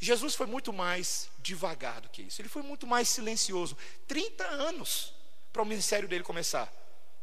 [0.00, 2.40] Jesus foi muito mais devagar do que isso.
[2.40, 3.76] Ele foi muito mais silencioso.
[4.08, 5.12] 30 anos
[5.52, 6.72] para o ministério dele começar.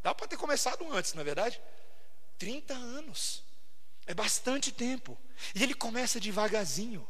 [0.00, 1.60] Dá para ter começado antes, não é verdade?
[2.38, 3.42] 30 anos.
[4.06, 5.18] É bastante tempo.
[5.56, 7.06] E ele começa devagarzinho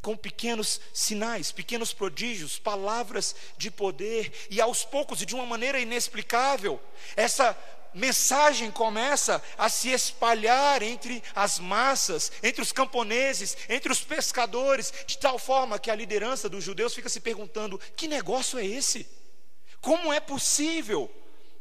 [0.00, 5.78] com pequenos sinais, pequenos prodígios, palavras de poder, e aos poucos, e de uma maneira
[5.80, 6.80] inexplicável,
[7.16, 7.56] essa
[7.94, 15.18] mensagem começa a se espalhar entre as massas, entre os camponeses, entre os pescadores, de
[15.18, 19.08] tal forma que a liderança dos judeus fica se perguntando: que negócio é esse?
[19.80, 21.10] Como é possível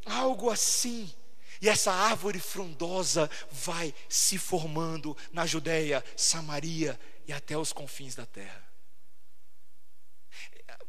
[0.06, 1.12] algo assim?
[1.60, 8.26] E essa árvore frondosa vai se formando na Judéia, Samaria e até os confins da
[8.26, 8.64] terra.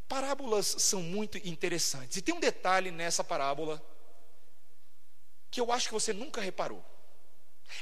[0.08, 2.16] Parábolas são muito interessantes.
[2.16, 3.82] E tem um detalhe nessa parábola
[5.50, 6.84] que eu acho que você nunca reparou.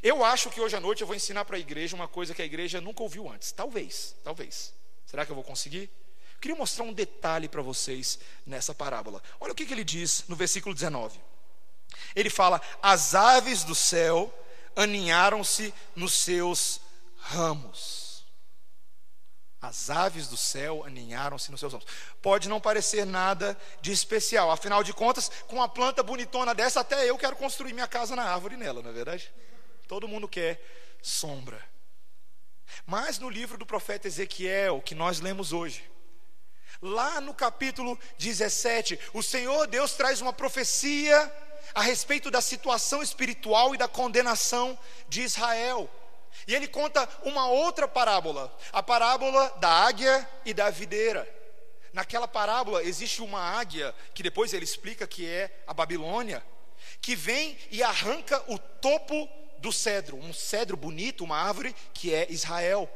[0.03, 2.43] Eu acho que hoje à noite eu vou ensinar para a igreja uma coisa que
[2.43, 3.53] a igreja nunca ouviu antes.
[3.53, 4.75] Talvez, talvez.
[5.05, 5.91] Será que eu vou conseguir?
[6.35, 9.23] Eu queria mostrar um detalhe para vocês nessa parábola.
[9.39, 11.21] Olha o que, que ele diz no versículo 19.
[12.15, 14.33] Ele fala: As aves do céu
[14.75, 16.81] aninharam-se nos seus
[17.17, 18.06] ramos.
[19.61, 21.87] As aves do céu aninharam-se nos seus ramos.
[22.21, 27.09] Pode não parecer nada de especial, afinal de contas, com uma planta bonitona dessa, até
[27.09, 29.33] eu quero construir minha casa na árvore nela, não é verdade?
[29.89, 30.61] Todo mundo quer
[31.03, 31.63] sombra.
[32.85, 35.89] Mas no livro do profeta Ezequiel, que nós lemos hoje,
[36.83, 41.33] lá no capítulo 17, o Senhor Deus traz uma profecia
[41.75, 45.91] a respeito da situação espiritual e da condenação de Israel.
[46.47, 51.29] E ele conta uma outra parábola, a parábola da águia e da videira.
[51.93, 56.45] Naquela parábola existe uma águia, que depois ele explica que é a Babilônia,
[57.01, 59.29] que vem e arranca o topo
[59.59, 62.89] do cedro, um cedro bonito, uma árvore que é Israel.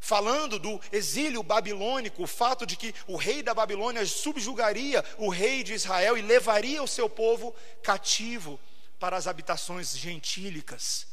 [0.00, 5.62] Falando do exílio babilônico, o fato de que o rei da Babilônia subjugaria o rei
[5.62, 8.60] de Israel e levaria o seu povo cativo
[8.98, 11.07] para as habitações gentílicas.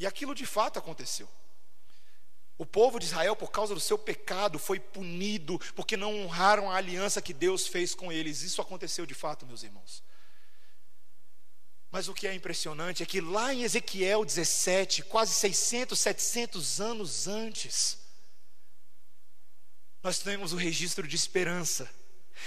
[0.00, 1.28] E aquilo de fato aconteceu.
[2.56, 6.76] O povo de Israel, por causa do seu pecado, foi punido porque não honraram a
[6.76, 8.40] aliança que Deus fez com eles.
[8.40, 10.02] Isso aconteceu de fato, meus irmãos.
[11.90, 17.28] Mas o que é impressionante é que lá em Ezequiel 17, quase 600, 700 anos
[17.28, 17.98] antes,
[20.02, 21.90] nós temos o registro de esperança,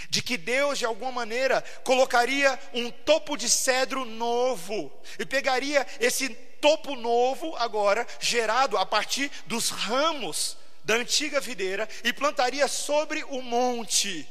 [0.10, 6.36] de que Deus, de alguma maneira, colocaria um topo de cedro novo e pegaria esse
[6.64, 13.42] topo novo agora, gerado a partir dos ramos da antiga videira, e plantaria sobre o
[13.42, 14.26] monte.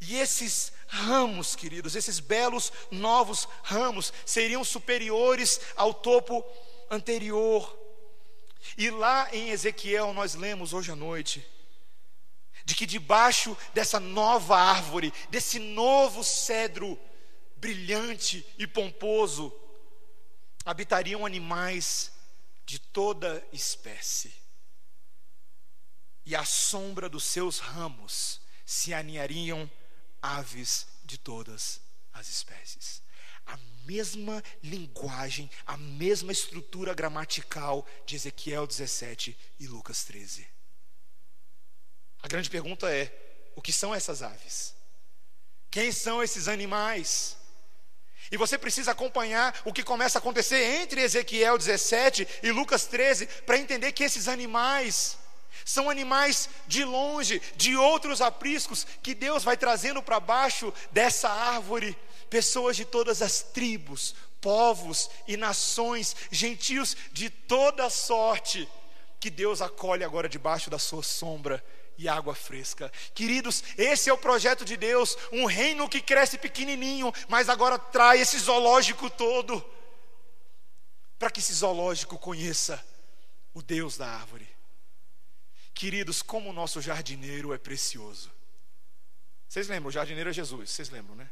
[0.00, 6.44] E esses ramos, queridos, esses belos novos ramos, seriam superiores ao topo
[6.88, 7.76] anterior.
[8.78, 11.44] E lá em Ezequiel nós lemos hoje à noite,
[12.64, 16.96] de que debaixo dessa nova árvore, desse novo cedro
[17.56, 19.52] brilhante e pomposo,
[20.64, 22.12] habitariam animais
[22.64, 24.32] de toda espécie,
[26.24, 29.70] e à sombra dos seus ramos se aninhariam
[30.20, 31.80] aves de todas
[32.12, 33.02] as espécies.
[33.44, 40.46] A mesma linguagem, a mesma estrutura gramatical de Ezequiel 17 e Lucas 13.
[42.22, 44.76] A grande pergunta é: o que são essas aves?
[45.70, 47.36] Quem são esses animais?
[48.32, 53.26] E você precisa acompanhar o que começa a acontecer entre Ezequiel 17 e Lucas 13
[53.44, 55.18] para entender que esses animais
[55.66, 61.94] são animais de longe, de outros apriscos, que Deus vai trazendo para baixo dessa árvore,
[62.30, 68.66] pessoas de todas as tribos, povos e nações, gentios de toda sorte,
[69.20, 71.62] que Deus acolhe agora debaixo da sua sombra
[72.02, 72.90] e água fresca.
[73.14, 78.20] Queridos, esse é o projeto de Deus, um reino que cresce pequenininho, mas agora traz
[78.20, 79.64] esse zoológico todo,
[81.18, 82.84] para que esse zoológico conheça
[83.54, 84.48] o Deus da árvore.
[85.72, 88.30] Queridos, como o nosso jardineiro é precioso.
[89.48, 91.30] Vocês lembram, o jardineiro é Jesus, vocês lembram, né?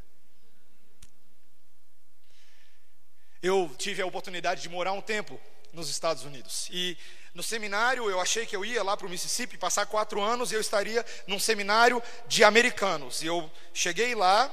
[3.41, 5.41] Eu tive a oportunidade de morar um tempo
[5.73, 6.97] nos Estados Unidos e
[7.33, 10.55] no seminário, eu achei que eu ia lá para o Mississippi passar quatro anos e
[10.55, 13.21] eu estaria num seminário de americanos.
[13.21, 14.49] E eu cheguei lá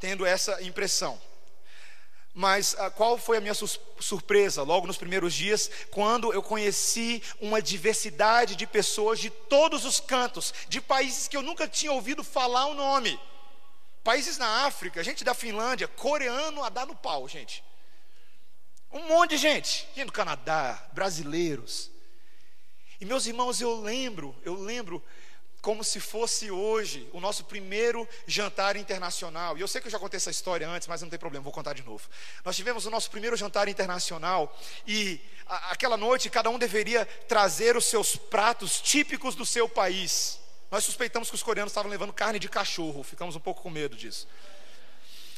[0.00, 1.20] tendo essa impressão.
[2.34, 7.60] Mas ah, qual foi a minha surpresa logo nos primeiros dias, quando eu conheci uma
[7.60, 12.64] diversidade de pessoas de todos os cantos, de países que eu nunca tinha ouvido falar
[12.66, 13.20] o nome.
[14.02, 17.62] Países na África, gente da Finlândia, coreano a dar no pau, gente.
[18.92, 21.90] Um monte de gente, gente do Canadá, brasileiros.
[23.00, 25.02] E meus irmãos, eu lembro, eu lembro
[25.62, 29.56] como se fosse hoje o nosso primeiro jantar internacional.
[29.56, 31.52] E eu sei que eu já contei essa história antes, mas não tem problema, vou
[31.52, 32.06] contar de novo.
[32.44, 34.54] Nós tivemos o nosso primeiro jantar internacional
[34.86, 40.38] e a, aquela noite cada um deveria trazer os seus pratos típicos do seu país.
[40.70, 43.96] Nós suspeitamos que os coreanos estavam levando carne de cachorro, ficamos um pouco com medo
[43.96, 44.26] disso.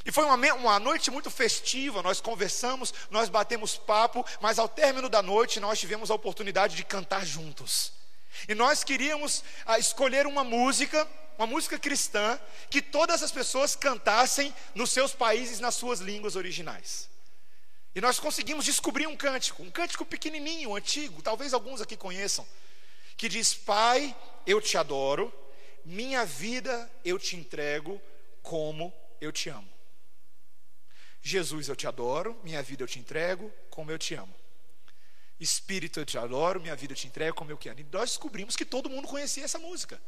[0.05, 5.09] E foi uma, uma noite muito festiva, nós conversamos, nós batemos papo, mas ao término
[5.09, 7.93] da noite nós tivemos a oportunidade de cantar juntos.
[8.49, 12.39] E nós queríamos ah, escolher uma música, uma música cristã,
[12.69, 17.09] que todas as pessoas cantassem nos seus países, nas suas línguas originais.
[17.95, 22.47] E nós conseguimos descobrir um cântico, um cântico pequenininho, antigo, talvez alguns aqui conheçam,
[23.17, 24.15] que diz: Pai,
[24.47, 25.33] eu te adoro,
[25.85, 28.03] minha vida eu te entrego
[28.43, 29.74] como eu te amo.
[31.27, 34.33] Jesus, eu te adoro, minha vida eu te entrego como eu te amo.
[35.41, 37.81] Espírito, eu te adoro, minha vida eu te entrego como eu quero.
[37.81, 40.01] E nós descobrimos que todo mundo conhecia essa música,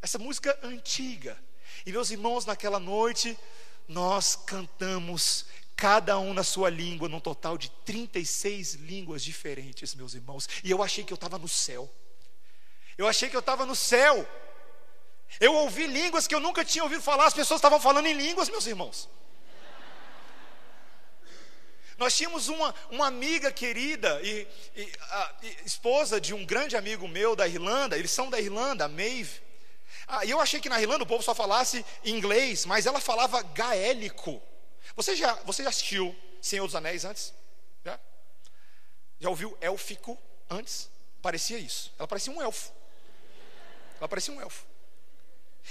[0.00, 1.38] essa música antiga.
[1.84, 3.38] E meus irmãos, naquela noite,
[3.86, 5.44] nós cantamos,
[5.76, 10.48] cada um na sua língua, num total de 36 línguas diferentes, meus irmãos.
[10.64, 11.92] E eu achei que eu estava no céu.
[12.96, 14.26] Eu achei que eu estava no céu.
[15.38, 18.48] Eu ouvi línguas que eu nunca tinha ouvido falar, as pessoas estavam falando em línguas,
[18.48, 19.10] meus irmãos.
[21.96, 27.06] Nós tínhamos uma, uma amiga querida e, e, a, e, esposa de um grande amigo
[27.06, 29.42] meu da Irlanda, eles são da Irlanda, a Maeve.
[30.06, 33.42] Ah, e eu achei que na Irlanda o povo só falasse inglês, mas ela falava
[33.42, 34.42] gaélico.
[34.96, 37.32] Você já, você já assistiu Senhor dos Anéis antes?
[37.84, 37.98] Já?
[39.20, 40.18] Já ouviu élfico
[40.50, 40.90] antes?
[41.22, 41.92] Parecia isso.
[41.98, 42.72] Ela parecia um elfo.
[43.98, 44.66] Ela parecia um elfo.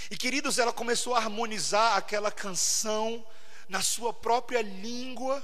[0.09, 3.25] E queridos, ela começou a harmonizar aquela canção
[3.69, 5.43] na sua própria língua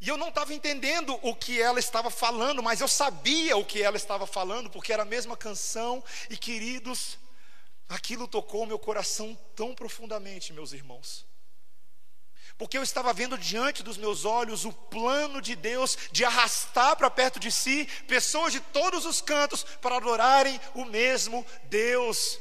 [0.00, 3.82] e eu não estava entendendo o que ela estava falando, mas eu sabia o que
[3.82, 6.02] ela estava falando, porque era a mesma canção.
[6.28, 7.18] E queridos,
[7.88, 11.24] aquilo tocou meu coração tão profundamente, meus irmãos.
[12.56, 17.10] Porque eu estava vendo diante dos meus olhos o plano de Deus de arrastar para
[17.10, 22.38] perto de si pessoas de todos os cantos para adorarem o mesmo Deus.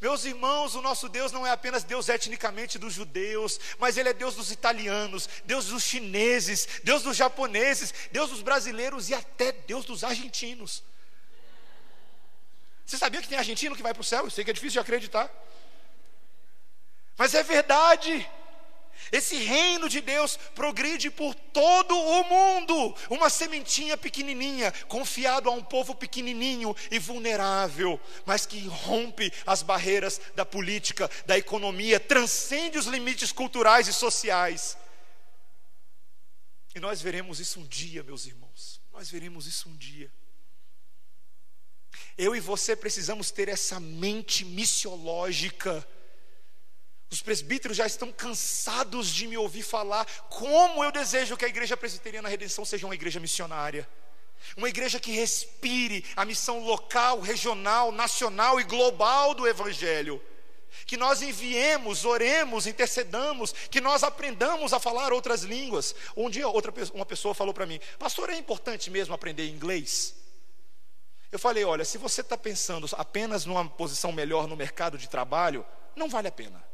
[0.00, 4.12] Meus irmãos, o nosso Deus não é apenas Deus etnicamente dos judeus, mas Ele é
[4.12, 9.84] Deus dos italianos, Deus dos chineses, Deus dos japoneses, Deus dos brasileiros e até Deus
[9.84, 10.84] dos argentinos.
[12.86, 14.24] Você sabia que tem argentino que vai para o céu?
[14.24, 15.28] Eu sei que é difícil de acreditar,
[17.16, 18.30] mas é verdade.
[19.10, 25.62] Esse reino de Deus progride por todo o mundo, uma sementinha pequenininha, confiado a um
[25.62, 32.86] povo pequenininho e vulnerável, mas que rompe as barreiras da política, da economia, transcende os
[32.86, 34.76] limites culturais e sociais.
[36.74, 38.80] E nós veremos isso um dia, meus irmãos.
[38.92, 40.12] Nós veremos isso um dia.
[42.16, 45.86] Eu e você precisamos ter essa mente missiológica
[47.10, 51.76] os presbíteros já estão cansados de me ouvir falar como eu desejo que a igreja
[51.76, 53.88] presbiteriana Redenção seja uma igreja missionária.
[54.56, 60.22] Uma igreja que respire a missão local, regional, nacional e global do Evangelho.
[60.86, 65.94] Que nós enviemos, oremos, intercedamos, que nós aprendamos a falar outras línguas.
[66.16, 70.14] Um dia outra, uma pessoa falou para mim, pastor, é importante mesmo aprender inglês?
[71.32, 75.64] Eu falei, olha, se você está pensando apenas numa posição melhor no mercado de trabalho,
[75.96, 76.67] não vale a pena.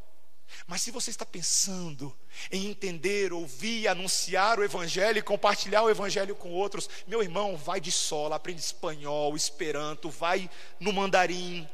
[0.66, 2.16] Mas se você está pensando
[2.50, 7.80] em entender, ouvir, anunciar o Evangelho e compartilhar o Evangelho com outros, meu irmão, vai
[7.80, 10.48] de sola, aprende espanhol, esperanto, vai
[10.80, 11.68] no mandarim.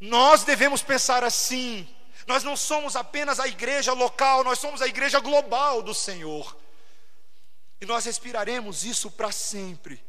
[0.00, 1.88] Nós devemos pensar assim.
[2.26, 6.56] Nós não somos apenas a igreja local, nós somos a igreja global do Senhor.
[7.80, 10.02] E nós respiraremos isso para sempre.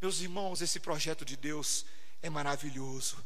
[0.00, 1.84] Meus irmãos, esse projeto de Deus
[2.22, 3.22] é maravilhoso.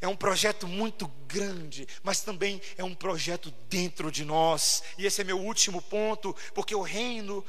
[0.00, 4.82] É um projeto muito grande, mas também é um projeto dentro de nós.
[4.98, 7.44] E esse é meu último ponto, porque o reino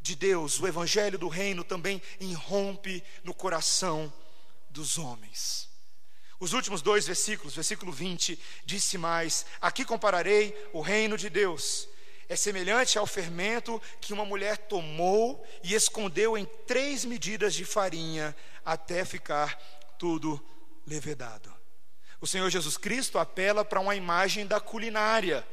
[0.00, 4.12] de Deus, o evangelho do reino também irrompe no coração
[4.68, 5.68] dos homens.
[6.38, 11.88] Os últimos dois versículos, versículo 20, disse mais: Aqui compararei o reino de Deus.
[12.28, 18.34] É semelhante ao fermento que uma mulher tomou e escondeu em três medidas de farinha
[18.64, 19.56] até ficar
[19.98, 20.42] tudo
[20.86, 21.54] levedado.
[22.20, 25.46] O Senhor Jesus Cristo apela para uma imagem da culinária,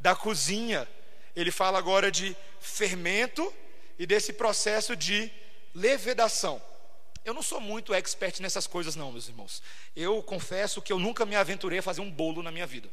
[0.00, 0.88] da cozinha.
[1.36, 3.52] Ele fala agora de fermento
[3.98, 5.30] e desse processo de
[5.74, 6.62] levedação.
[7.24, 9.62] Eu não sou muito expert nessas coisas, não, meus irmãos.
[9.96, 12.88] Eu confesso que eu nunca me aventurei a fazer um bolo na minha vida.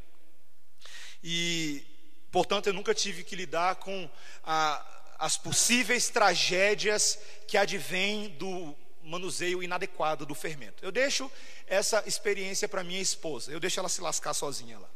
[1.24, 1.86] E,
[2.32, 4.10] portanto, eu nunca tive que lidar com
[4.44, 4.86] a,
[5.20, 10.84] as possíveis tragédias que advêm do manuseio inadequado do fermento.
[10.84, 11.32] Eu deixo
[11.68, 13.52] essa experiência para minha esposa.
[13.52, 14.90] Eu deixo ela se lascar sozinha lá.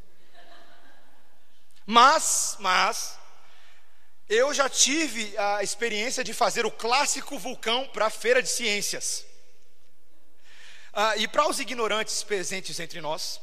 [1.86, 3.18] Mas, mas,
[4.28, 9.24] eu já tive a experiência de fazer o clássico vulcão para a feira de ciências.
[10.92, 13.40] Ah, e para os ignorantes presentes entre nós,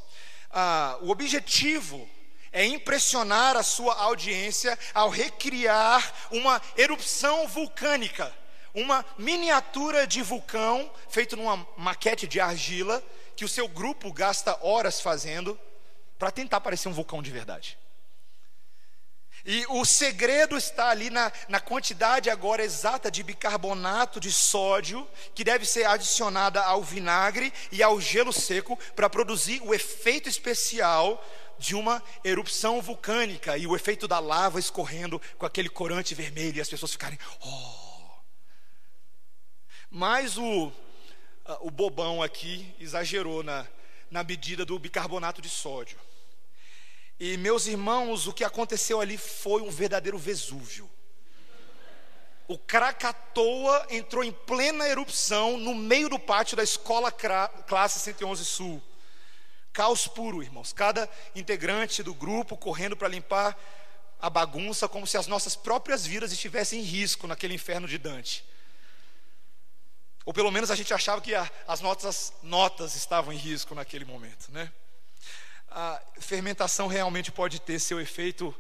[0.51, 2.09] ah, o objetivo
[2.51, 8.35] é impressionar a sua audiência ao recriar uma erupção vulcânica,
[8.75, 13.03] uma miniatura de vulcão feito numa maquete de argila
[13.37, 15.59] que o seu grupo gasta horas fazendo
[16.19, 17.79] para tentar parecer um vulcão de verdade.
[19.45, 25.43] E o segredo está ali na, na quantidade agora exata de bicarbonato de sódio que
[25.43, 31.23] deve ser adicionada ao vinagre e ao gelo seco para produzir o efeito especial
[31.59, 36.61] de uma erupção vulcânica e o efeito da lava escorrendo com aquele corante vermelho e
[36.61, 37.82] as pessoas ficarem, oh.
[39.95, 40.73] Mas o,
[41.61, 43.69] o bobão aqui exagerou na,
[44.11, 45.99] na medida do bicarbonato de sódio.
[47.21, 50.91] E meus irmãos, o que aconteceu ali foi um verdadeiro Vesúvio.
[52.49, 58.83] O Krakatoa entrou em plena erupção no meio do pátio da escola classe 111 Sul.
[59.75, 60.73] Caos puro, irmãos.
[60.73, 63.55] Cada integrante do grupo correndo para limpar
[64.19, 68.43] a bagunça, como se as nossas próprias vidas estivessem em risco naquele inferno de Dante.
[70.25, 74.05] Ou pelo menos a gente achava que a, as nossas notas estavam em risco naquele
[74.05, 74.71] momento, né?
[75.75, 78.55] a fermentação realmente pode ter seu efeito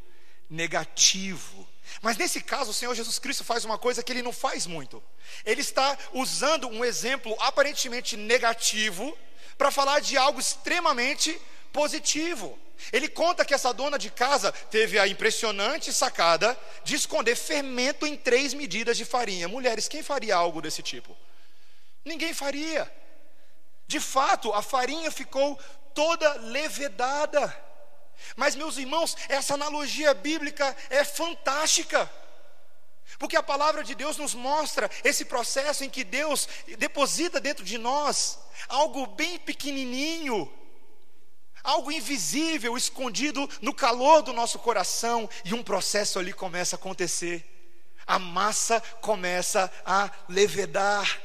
[0.49, 1.69] negativo.
[2.01, 5.03] Mas nesse caso, o Senhor Jesus Cristo faz uma coisa que ele não faz muito.
[5.45, 9.17] Ele está usando um exemplo aparentemente negativo
[9.59, 11.39] para falar de algo extremamente
[11.73, 12.59] positivo.
[12.93, 18.17] Ele conta que essa dona de casa teve a impressionante sacada de esconder fermento em
[18.17, 19.49] três medidas de farinha.
[19.49, 21.17] Mulheres, quem faria algo desse tipo?
[22.05, 22.90] Ninguém faria.
[23.86, 25.59] De fato, a farinha ficou
[25.94, 27.57] toda levedada.
[28.36, 32.11] Mas, meus irmãos, essa analogia bíblica é fantástica.
[33.18, 36.48] Porque a palavra de Deus nos mostra esse processo em que Deus
[36.78, 38.38] deposita dentro de nós
[38.68, 40.50] algo bem pequenininho,
[41.62, 47.48] algo invisível, escondido no calor do nosso coração, e um processo ali começa a acontecer.
[48.07, 51.20] A massa começa a levedar.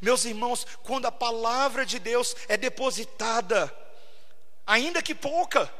[0.00, 3.72] Meus irmãos, quando a palavra de Deus é depositada,
[4.66, 5.72] ainda que pouca,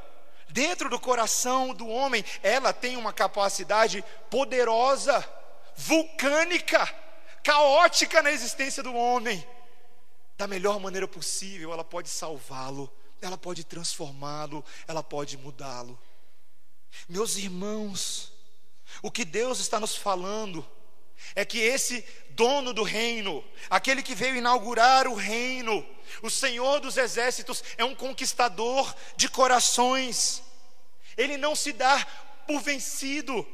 [0.48, 5.26] dentro do coração do homem, ela tem uma capacidade poderosa,
[5.74, 6.86] vulcânica,
[7.42, 9.46] caótica na existência do homem.
[10.36, 15.98] Da melhor maneira possível, ela pode salvá-lo, ela pode transformá-lo, ela pode mudá-lo.
[17.08, 18.32] Meus irmãos,
[19.02, 20.66] o que Deus está nos falando
[21.34, 25.84] é que esse dono do reino, aquele que veio inaugurar o reino,
[26.22, 30.42] o Senhor dos exércitos, é um conquistador de corações.
[31.16, 32.04] Ele não se dá
[32.46, 33.46] por vencido.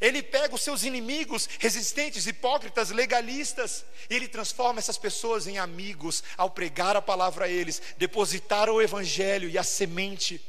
[0.00, 6.24] Ele pega os seus inimigos, resistentes, hipócritas, legalistas, e ele transforma essas pessoas em amigos
[6.36, 10.40] ao pregar a palavra a eles, depositar o evangelho e a semente.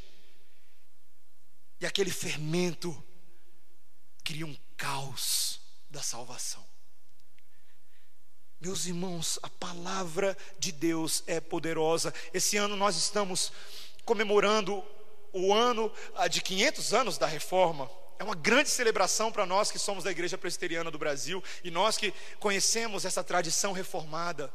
[1.81, 3.03] E aquele fermento
[4.23, 5.54] cria um caos
[5.95, 6.61] da salvação.
[8.59, 12.13] Meus irmãos, a palavra de Deus é poderosa.
[12.33, 13.53] Esse ano nós estamos
[14.03, 14.83] comemorando
[15.31, 17.89] o ano ah, de 500 anos da reforma.
[18.19, 21.95] É uma grande celebração para nós que somos da Igreja Presbiteriana do Brasil e nós
[21.95, 24.53] que conhecemos essa tradição reformada.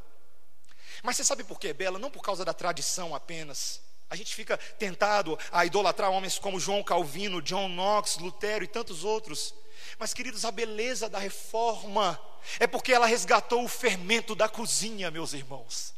[1.03, 1.99] Mas você sabe por quê, Bela?
[1.99, 3.81] Não por causa da tradição apenas.
[4.11, 9.05] A gente fica tentado a idolatrar homens como João Calvino, John Knox, Lutero e tantos
[9.05, 9.55] outros.
[9.99, 12.21] Mas, queridos, a beleza da reforma
[12.59, 15.95] é porque ela resgatou o fermento da cozinha, meus irmãos.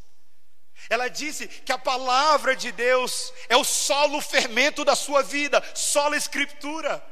[0.91, 6.15] Ela disse que a palavra de Deus é o solo fermento da sua vida, solo
[6.15, 7.05] escritura.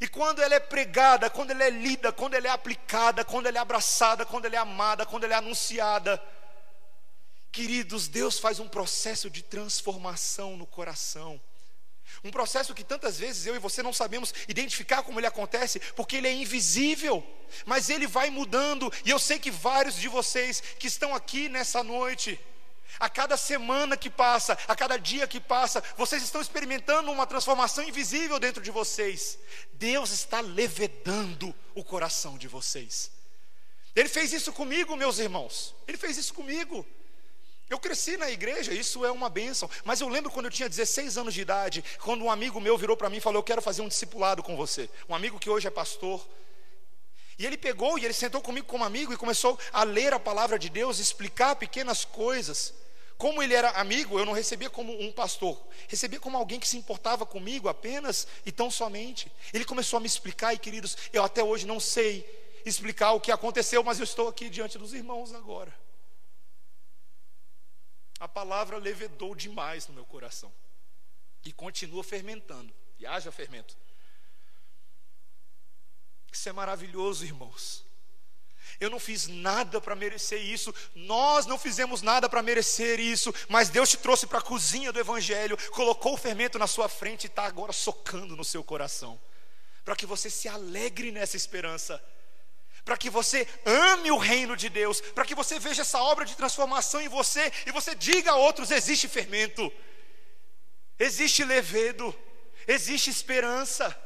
[0.00, 3.58] E quando ela é pregada, quando ela é lida, quando ela é aplicada, quando ela
[3.58, 6.22] é abraçada, quando ela é amada, quando ela é anunciada,
[7.50, 11.40] queridos, Deus faz um processo de transformação no coração.
[12.22, 16.16] Um processo que tantas vezes eu e você não sabemos identificar como ele acontece, porque
[16.16, 17.24] ele é invisível,
[17.64, 21.82] mas ele vai mudando, e eu sei que vários de vocês que estão aqui nessa
[21.82, 22.38] noite,
[22.98, 27.84] A cada semana que passa, a cada dia que passa, vocês estão experimentando uma transformação
[27.84, 29.38] invisível dentro de vocês.
[29.74, 33.10] Deus está levedando o coração de vocês.
[33.94, 35.74] Ele fez isso comigo, meus irmãos.
[35.86, 36.86] Ele fez isso comigo.
[37.70, 39.70] Eu cresci na igreja, isso é uma bênção.
[39.84, 42.96] Mas eu lembro quando eu tinha 16 anos de idade, quando um amigo meu virou
[42.96, 44.90] para mim e falou: Eu quero fazer um discipulado com você.
[45.08, 46.20] Um amigo que hoje é pastor.
[47.38, 50.58] E ele pegou e ele sentou comigo como amigo e começou a ler a palavra
[50.58, 52.74] de Deus, explicar pequenas coisas.
[53.16, 55.58] Como ele era amigo, eu não recebia como um pastor,
[55.88, 59.30] recebia como alguém que se importava comigo apenas e tão somente.
[59.52, 62.26] Ele começou a me explicar, e queridos, eu até hoje não sei
[62.64, 65.72] explicar o que aconteceu, mas eu estou aqui diante dos irmãos agora.
[68.20, 70.52] A palavra levedou demais no meu coração.
[71.42, 73.76] E continua fermentando, e haja fermento.
[76.30, 77.84] Isso é maravilhoso, irmãos.
[78.78, 83.68] Eu não fiz nada para merecer isso, nós não fizemos nada para merecer isso, mas
[83.68, 87.26] Deus te trouxe para a cozinha do Evangelho, colocou o fermento na sua frente e
[87.26, 89.20] está agora socando no seu coração,
[89.84, 92.02] para que você se alegre nessa esperança,
[92.84, 96.36] para que você ame o reino de Deus, para que você veja essa obra de
[96.36, 99.72] transformação em você e você diga a outros: existe fermento,
[100.98, 102.14] existe levedo,
[102.66, 103.96] existe esperança.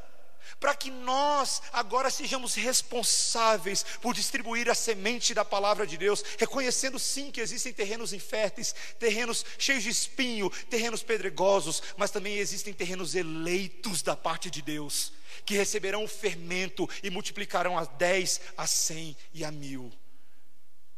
[0.59, 6.97] Para que nós agora sejamos responsáveis por distribuir a semente da palavra de Deus, reconhecendo
[6.97, 13.15] sim que existem terrenos inférteis, terrenos cheios de espinho, terrenos pedregosos, mas também existem terrenos
[13.15, 15.11] eleitos da parte de Deus,
[15.45, 19.91] que receberão o fermento e multiplicarão a dez, a cem e a mil.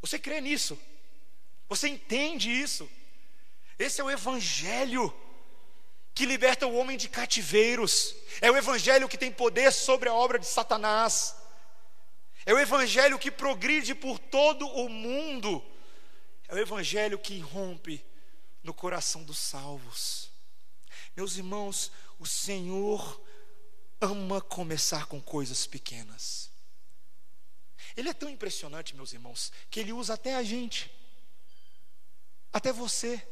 [0.00, 0.78] Você crê nisso?
[1.68, 2.88] Você entende isso?
[3.78, 5.14] Esse é o Evangelho
[6.14, 10.36] que liberta o homem de cativeiros, é o Evangelho que tem poder sobre a obra
[10.36, 11.36] de Satanás,
[12.44, 15.64] é o Evangelho que progride por todo o mundo,
[16.48, 18.04] é o Evangelho que irrompe
[18.64, 20.30] no coração dos salvos.
[21.14, 23.20] Meus irmãos, o Senhor
[24.00, 26.50] ama começar com coisas pequenas.
[27.96, 30.90] Ele é tão impressionante, meus irmãos, que ele usa até a gente,
[32.52, 33.26] até você,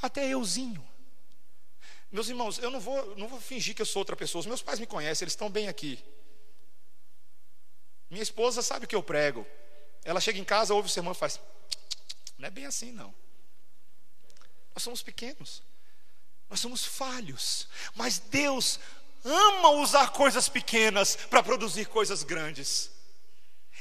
[0.00, 0.86] até euzinho.
[2.10, 4.40] Meus irmãos, eu não vou, não vou fingir que eu sou outra pessoa.
[4.40, 6.02] Os meus pais me conhecem, eles estão bem aqui.
[8.08, 9.46] Minha esposa sabe o que eu prego.
[10.04, 11.40] Ela chega em casa, ouve o sermão e faz.
[12.36, 13.14] Não é bem assim, não.
[14.74, 15.62] Nós somos pequenos.
[16.48, 17.68] Nós somos falhos.
[17.94, 18.80] Mas Deus
[19.24, 22.90] ama usar coisas pequenas para produzir coisas grandes.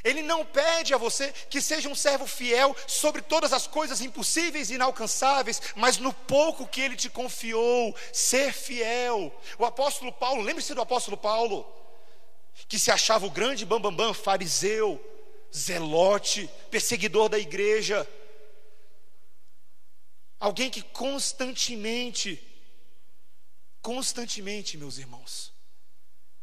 [0.03, 4.69] Ele não pede a você que seja um servo fiel sobre todas as coisas impossíveis
[4.69, 9.33] e inalcançáveis, mas no pouco que ele te confiou, ser fiel.
[9.57, 11.67] O apóstolo Paulo, lembre-se do apóstolo Paulo,
[12.67, 15.03] que se achava o grande bambambam, bam, bam, fariseu,
[15.53, 18.07] zelote, perseguidor da igreja,
[20.39, 22.41] alguém que constantemente,
[23.81, 25.51] constantemente, meus irmãos,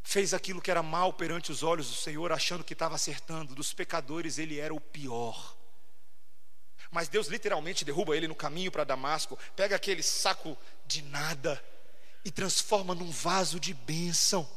[0.03, 3.73] fez aquilo que era mal perante os olhos do Senhor, achando que estava acertando, dos
[3.73, 5.57] pecadores ele era o pior.
[6.91, 10.57] Mas Deus literalmente derruba ele no caminho para Damasco, pega aquele saco
[10.87, 11.63] de nada
[12.25, 14.49] e transforma num vaso de bênção.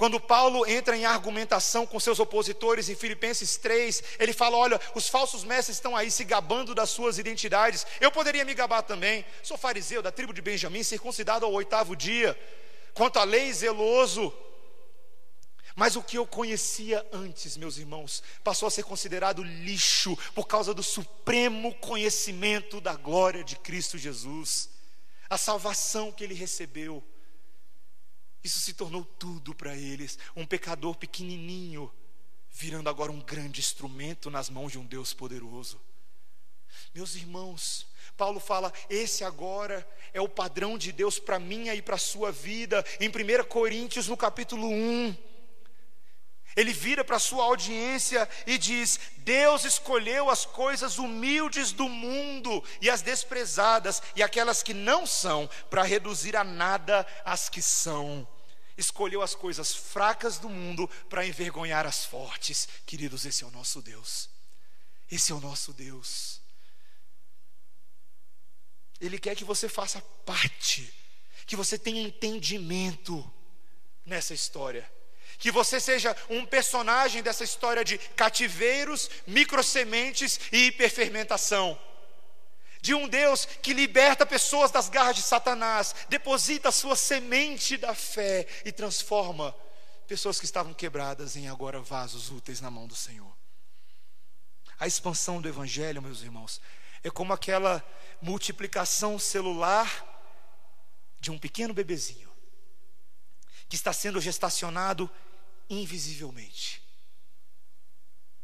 [0.00, 5.10] Quando Paulo entra em argumentação com seus opositores em Filipenses 3, ele fala: Olha, os
[5.10, 7.86] falsos mestres estão aí se gabando das suas identidades.
[8.00, 9.26] Eu poderia me gabar também.
[9.42, 12.34] Sou fariseu da tribo de Benjamim, circuncidado ao oitavo dia
[12.94, 14.32] quanto à lei, zeloso.
[15.76, 20.72] Mas o que eu conhecia antes, meus irmãos, passou a ser considerado lixo por causa
[20.72, 24.70] do supremo conhecimento da glória de Cristo Jesus,
[25.28, 27.04] a salvação que ele recebeu.
[28.42, 31.92] Isso se tornou tudo para eles, um pecador pequenininho,
[32.50, 35.80] virando agora um grande instrumento nas mãos de um Deus poderoso.
[36.94, 37.86] Meus irmãos,
[38.16, 42.32] Paulo fala: esse agora é o padrão de Deus para minha e para a sua
[42.32, 42.84] vida.
[42.98, 45.16] Em 1 Coríntios, no capítulo 1,
[46.60, 52.62] ele vira para a sua audiência e diz: Deus escolheu as coisas humildes do mundo
[52.80, 58.28] e as desprezadas e aquelas que não são, para reduzir a nada as que são.
[58.76, 62.68] Escolheu as coisas fracas do mundo para envergonhar as fortes.
[62.84, 64.28] Queridos, esse é o nosso Deus.
[65.10, 66.40] Esse é o nosso Deus.
[69.00, 70.92] Ele quer que você faça parte,
[71.46, 73.30] que você tenha entendimento
[74.04, 74.90] nessa história.
[75.40, 81.76] Que você seja um personagem dessa história de cativeiros, microsementes e hiperfermentação.
[82.82, 87.94] De um Deus que liberta pessoas das garras de Satanás, deposita a sua semente da
[87.94, 89.54] fé e transforma
[90.06, 93.32] pessoas que estavam quebradas em agora vasos úteis na mão do Senhor.
[94.78, 96.60] A expansão do Evangelho, meus irmãos,
[97.02, 97.82] É como aquela
[98.20, 99.88] multiplicação celular
[101.18, 102.28] de um pequeno bebezinho
[103.70, 105.10] que está sendo gestacionado
[105.70, 106.82] invisivelmente.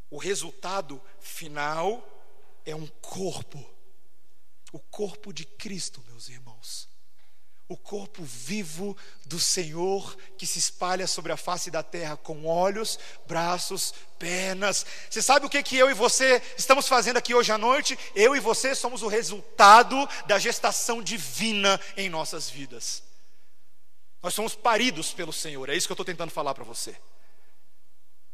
[0.08, 2.02] O resultado final
[2.64, 3.62] é um corpo,
[4.72, 6.88] o corpo de Cristo, meus irmãos.
[7.68, 12.96] O corpo vivo do Senhor que se espalha sobre a face da terra com olhos,
[13.26, 14.86] braços, pernas.
[15.10, 17.98] Você sabe o que, que eu e você estamos fazendo aqui hoje à noite?
[18.14, 19.96] Eu e você somos o resultado
[20.28, 23.02] da gestação divina em nossas vidas.
[24.22, 26.96] Nós somos paridos pelo Senhor, é isso que eu estou tentando falar para você.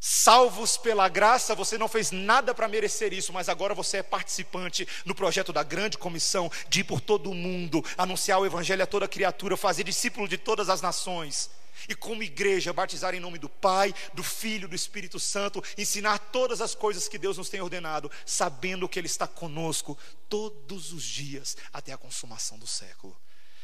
[0.04, 4.84] Salvos pela graça, você não fez nada para merecer isso, mas agora você é participante
[5.04, 8.86] no projeto da grande comissão de ir por todo o mundo, anunciar o evangelho a
[8.86, 11.48] toda criatura, fazer discípulo de todas as nações.
[11.88, 16.60] E como igreja, batizar em nome do Pai, do Filho, do Espírito Santo, ensinar todas
[16.60, 19.96] as coisas que Deus nos tem ordenado, sabendo que Ele está conosco
[20.28, 23.16] todos os dias até a consumação do século.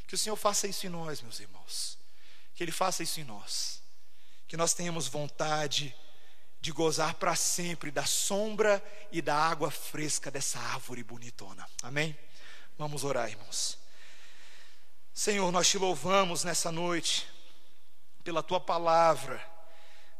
[0.06, 1.98] Que o Senhor faça isso em nós, meus irmãos.
[2.54, 3.82] Que Ele faça isso em nós.
[4.46, 5.92] Que nós tenhamos vontade
[6.60, 8.82] de gozar para sempre da sombra
[9.12, 11.68] e da água fresca dessa árvore bonitona.
[11.82, 12.16] Amém?
[12.76, 13.78] Vamos orar, irmãos.
[15.14, 17.28] Senhor, nós te louvamos nessa noite
[18.22, 19.40] pela tua palavra,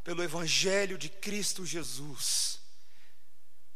[0.03, 2.59] pelo evangelho de Cristo Jesus,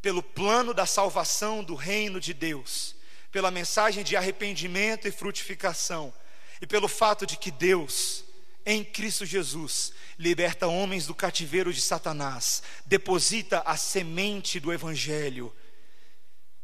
[0.01, 2.95] pelo plano da salvação do reino de Deus,
[3.31, 6.13] pela mensagem de arrependimento e frutificação
[6.61, 8.25] e pelo fato de que Deus
[8.65, 15.53] em Cristo Jesus, liberta homens do cativeiro de Satanás, deposita a semente do Evangelho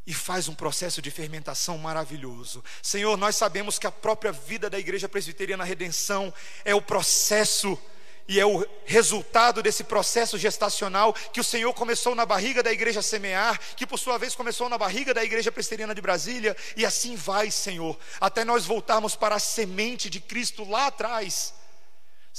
[0.08, 2.64] e faz um processo de fermentação maravilhoso.
[2.82, 6.34] Senhor, nós sabemos que a própria vida da Igreja Presbiteriana Redenção
[6.66, 7.78] é o processo
[8.28, 13.02] e é o resultado desse processo gestacional que o Senhor começou na barriga da igreja
[13.02, 17.16] semear, que por sua vez começou na barriga da igreja presbiteriana de Brasília, e assim
[17.16, 21.59] vai, Senhor, até nós voltarmos para a semente de Cristo lá atrás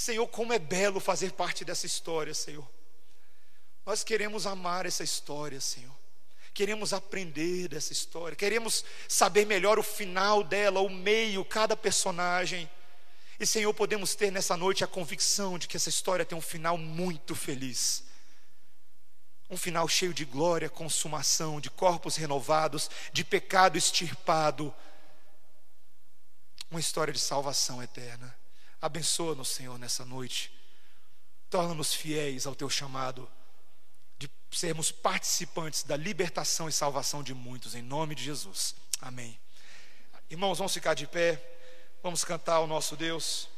[0.00, 2.66] Senhor, como é belo fazer parte dessa história, Senhor.
[3.84, 5.94] Nós queremos amar essa história, Senhor.
[6.54, 12.68] Queremos aprender dessa história, queremos saber melhor o final dela, o meio, cada personagem.
[13.38, 16.78] E, Senhor, podemos ter nessa noite a convicção de que essa história tem um final
[16.78, 18.02] muito feliz.
[19.50, 24.74] Um final cheio de glória, consumação, de corpos renovados, de pecado extirpado.
[26.70, 28.39] Uma história de salvação eterna.
[28.80, 30.52] Abençoa-nos, Senhor, nessa noite.
[31.50, 33.30] Torna-nos fiéis ao teu chamado
[34.18, 38.74] de sermos participantes da libertação e salvação de muitos, em nome de Jesus.
[39.00, 39.38] Amém.
[40.30, 41.42] Irmãos, vamos ficar de pé,
[42.02, 43.48] vamos cantar ao nosso Deus.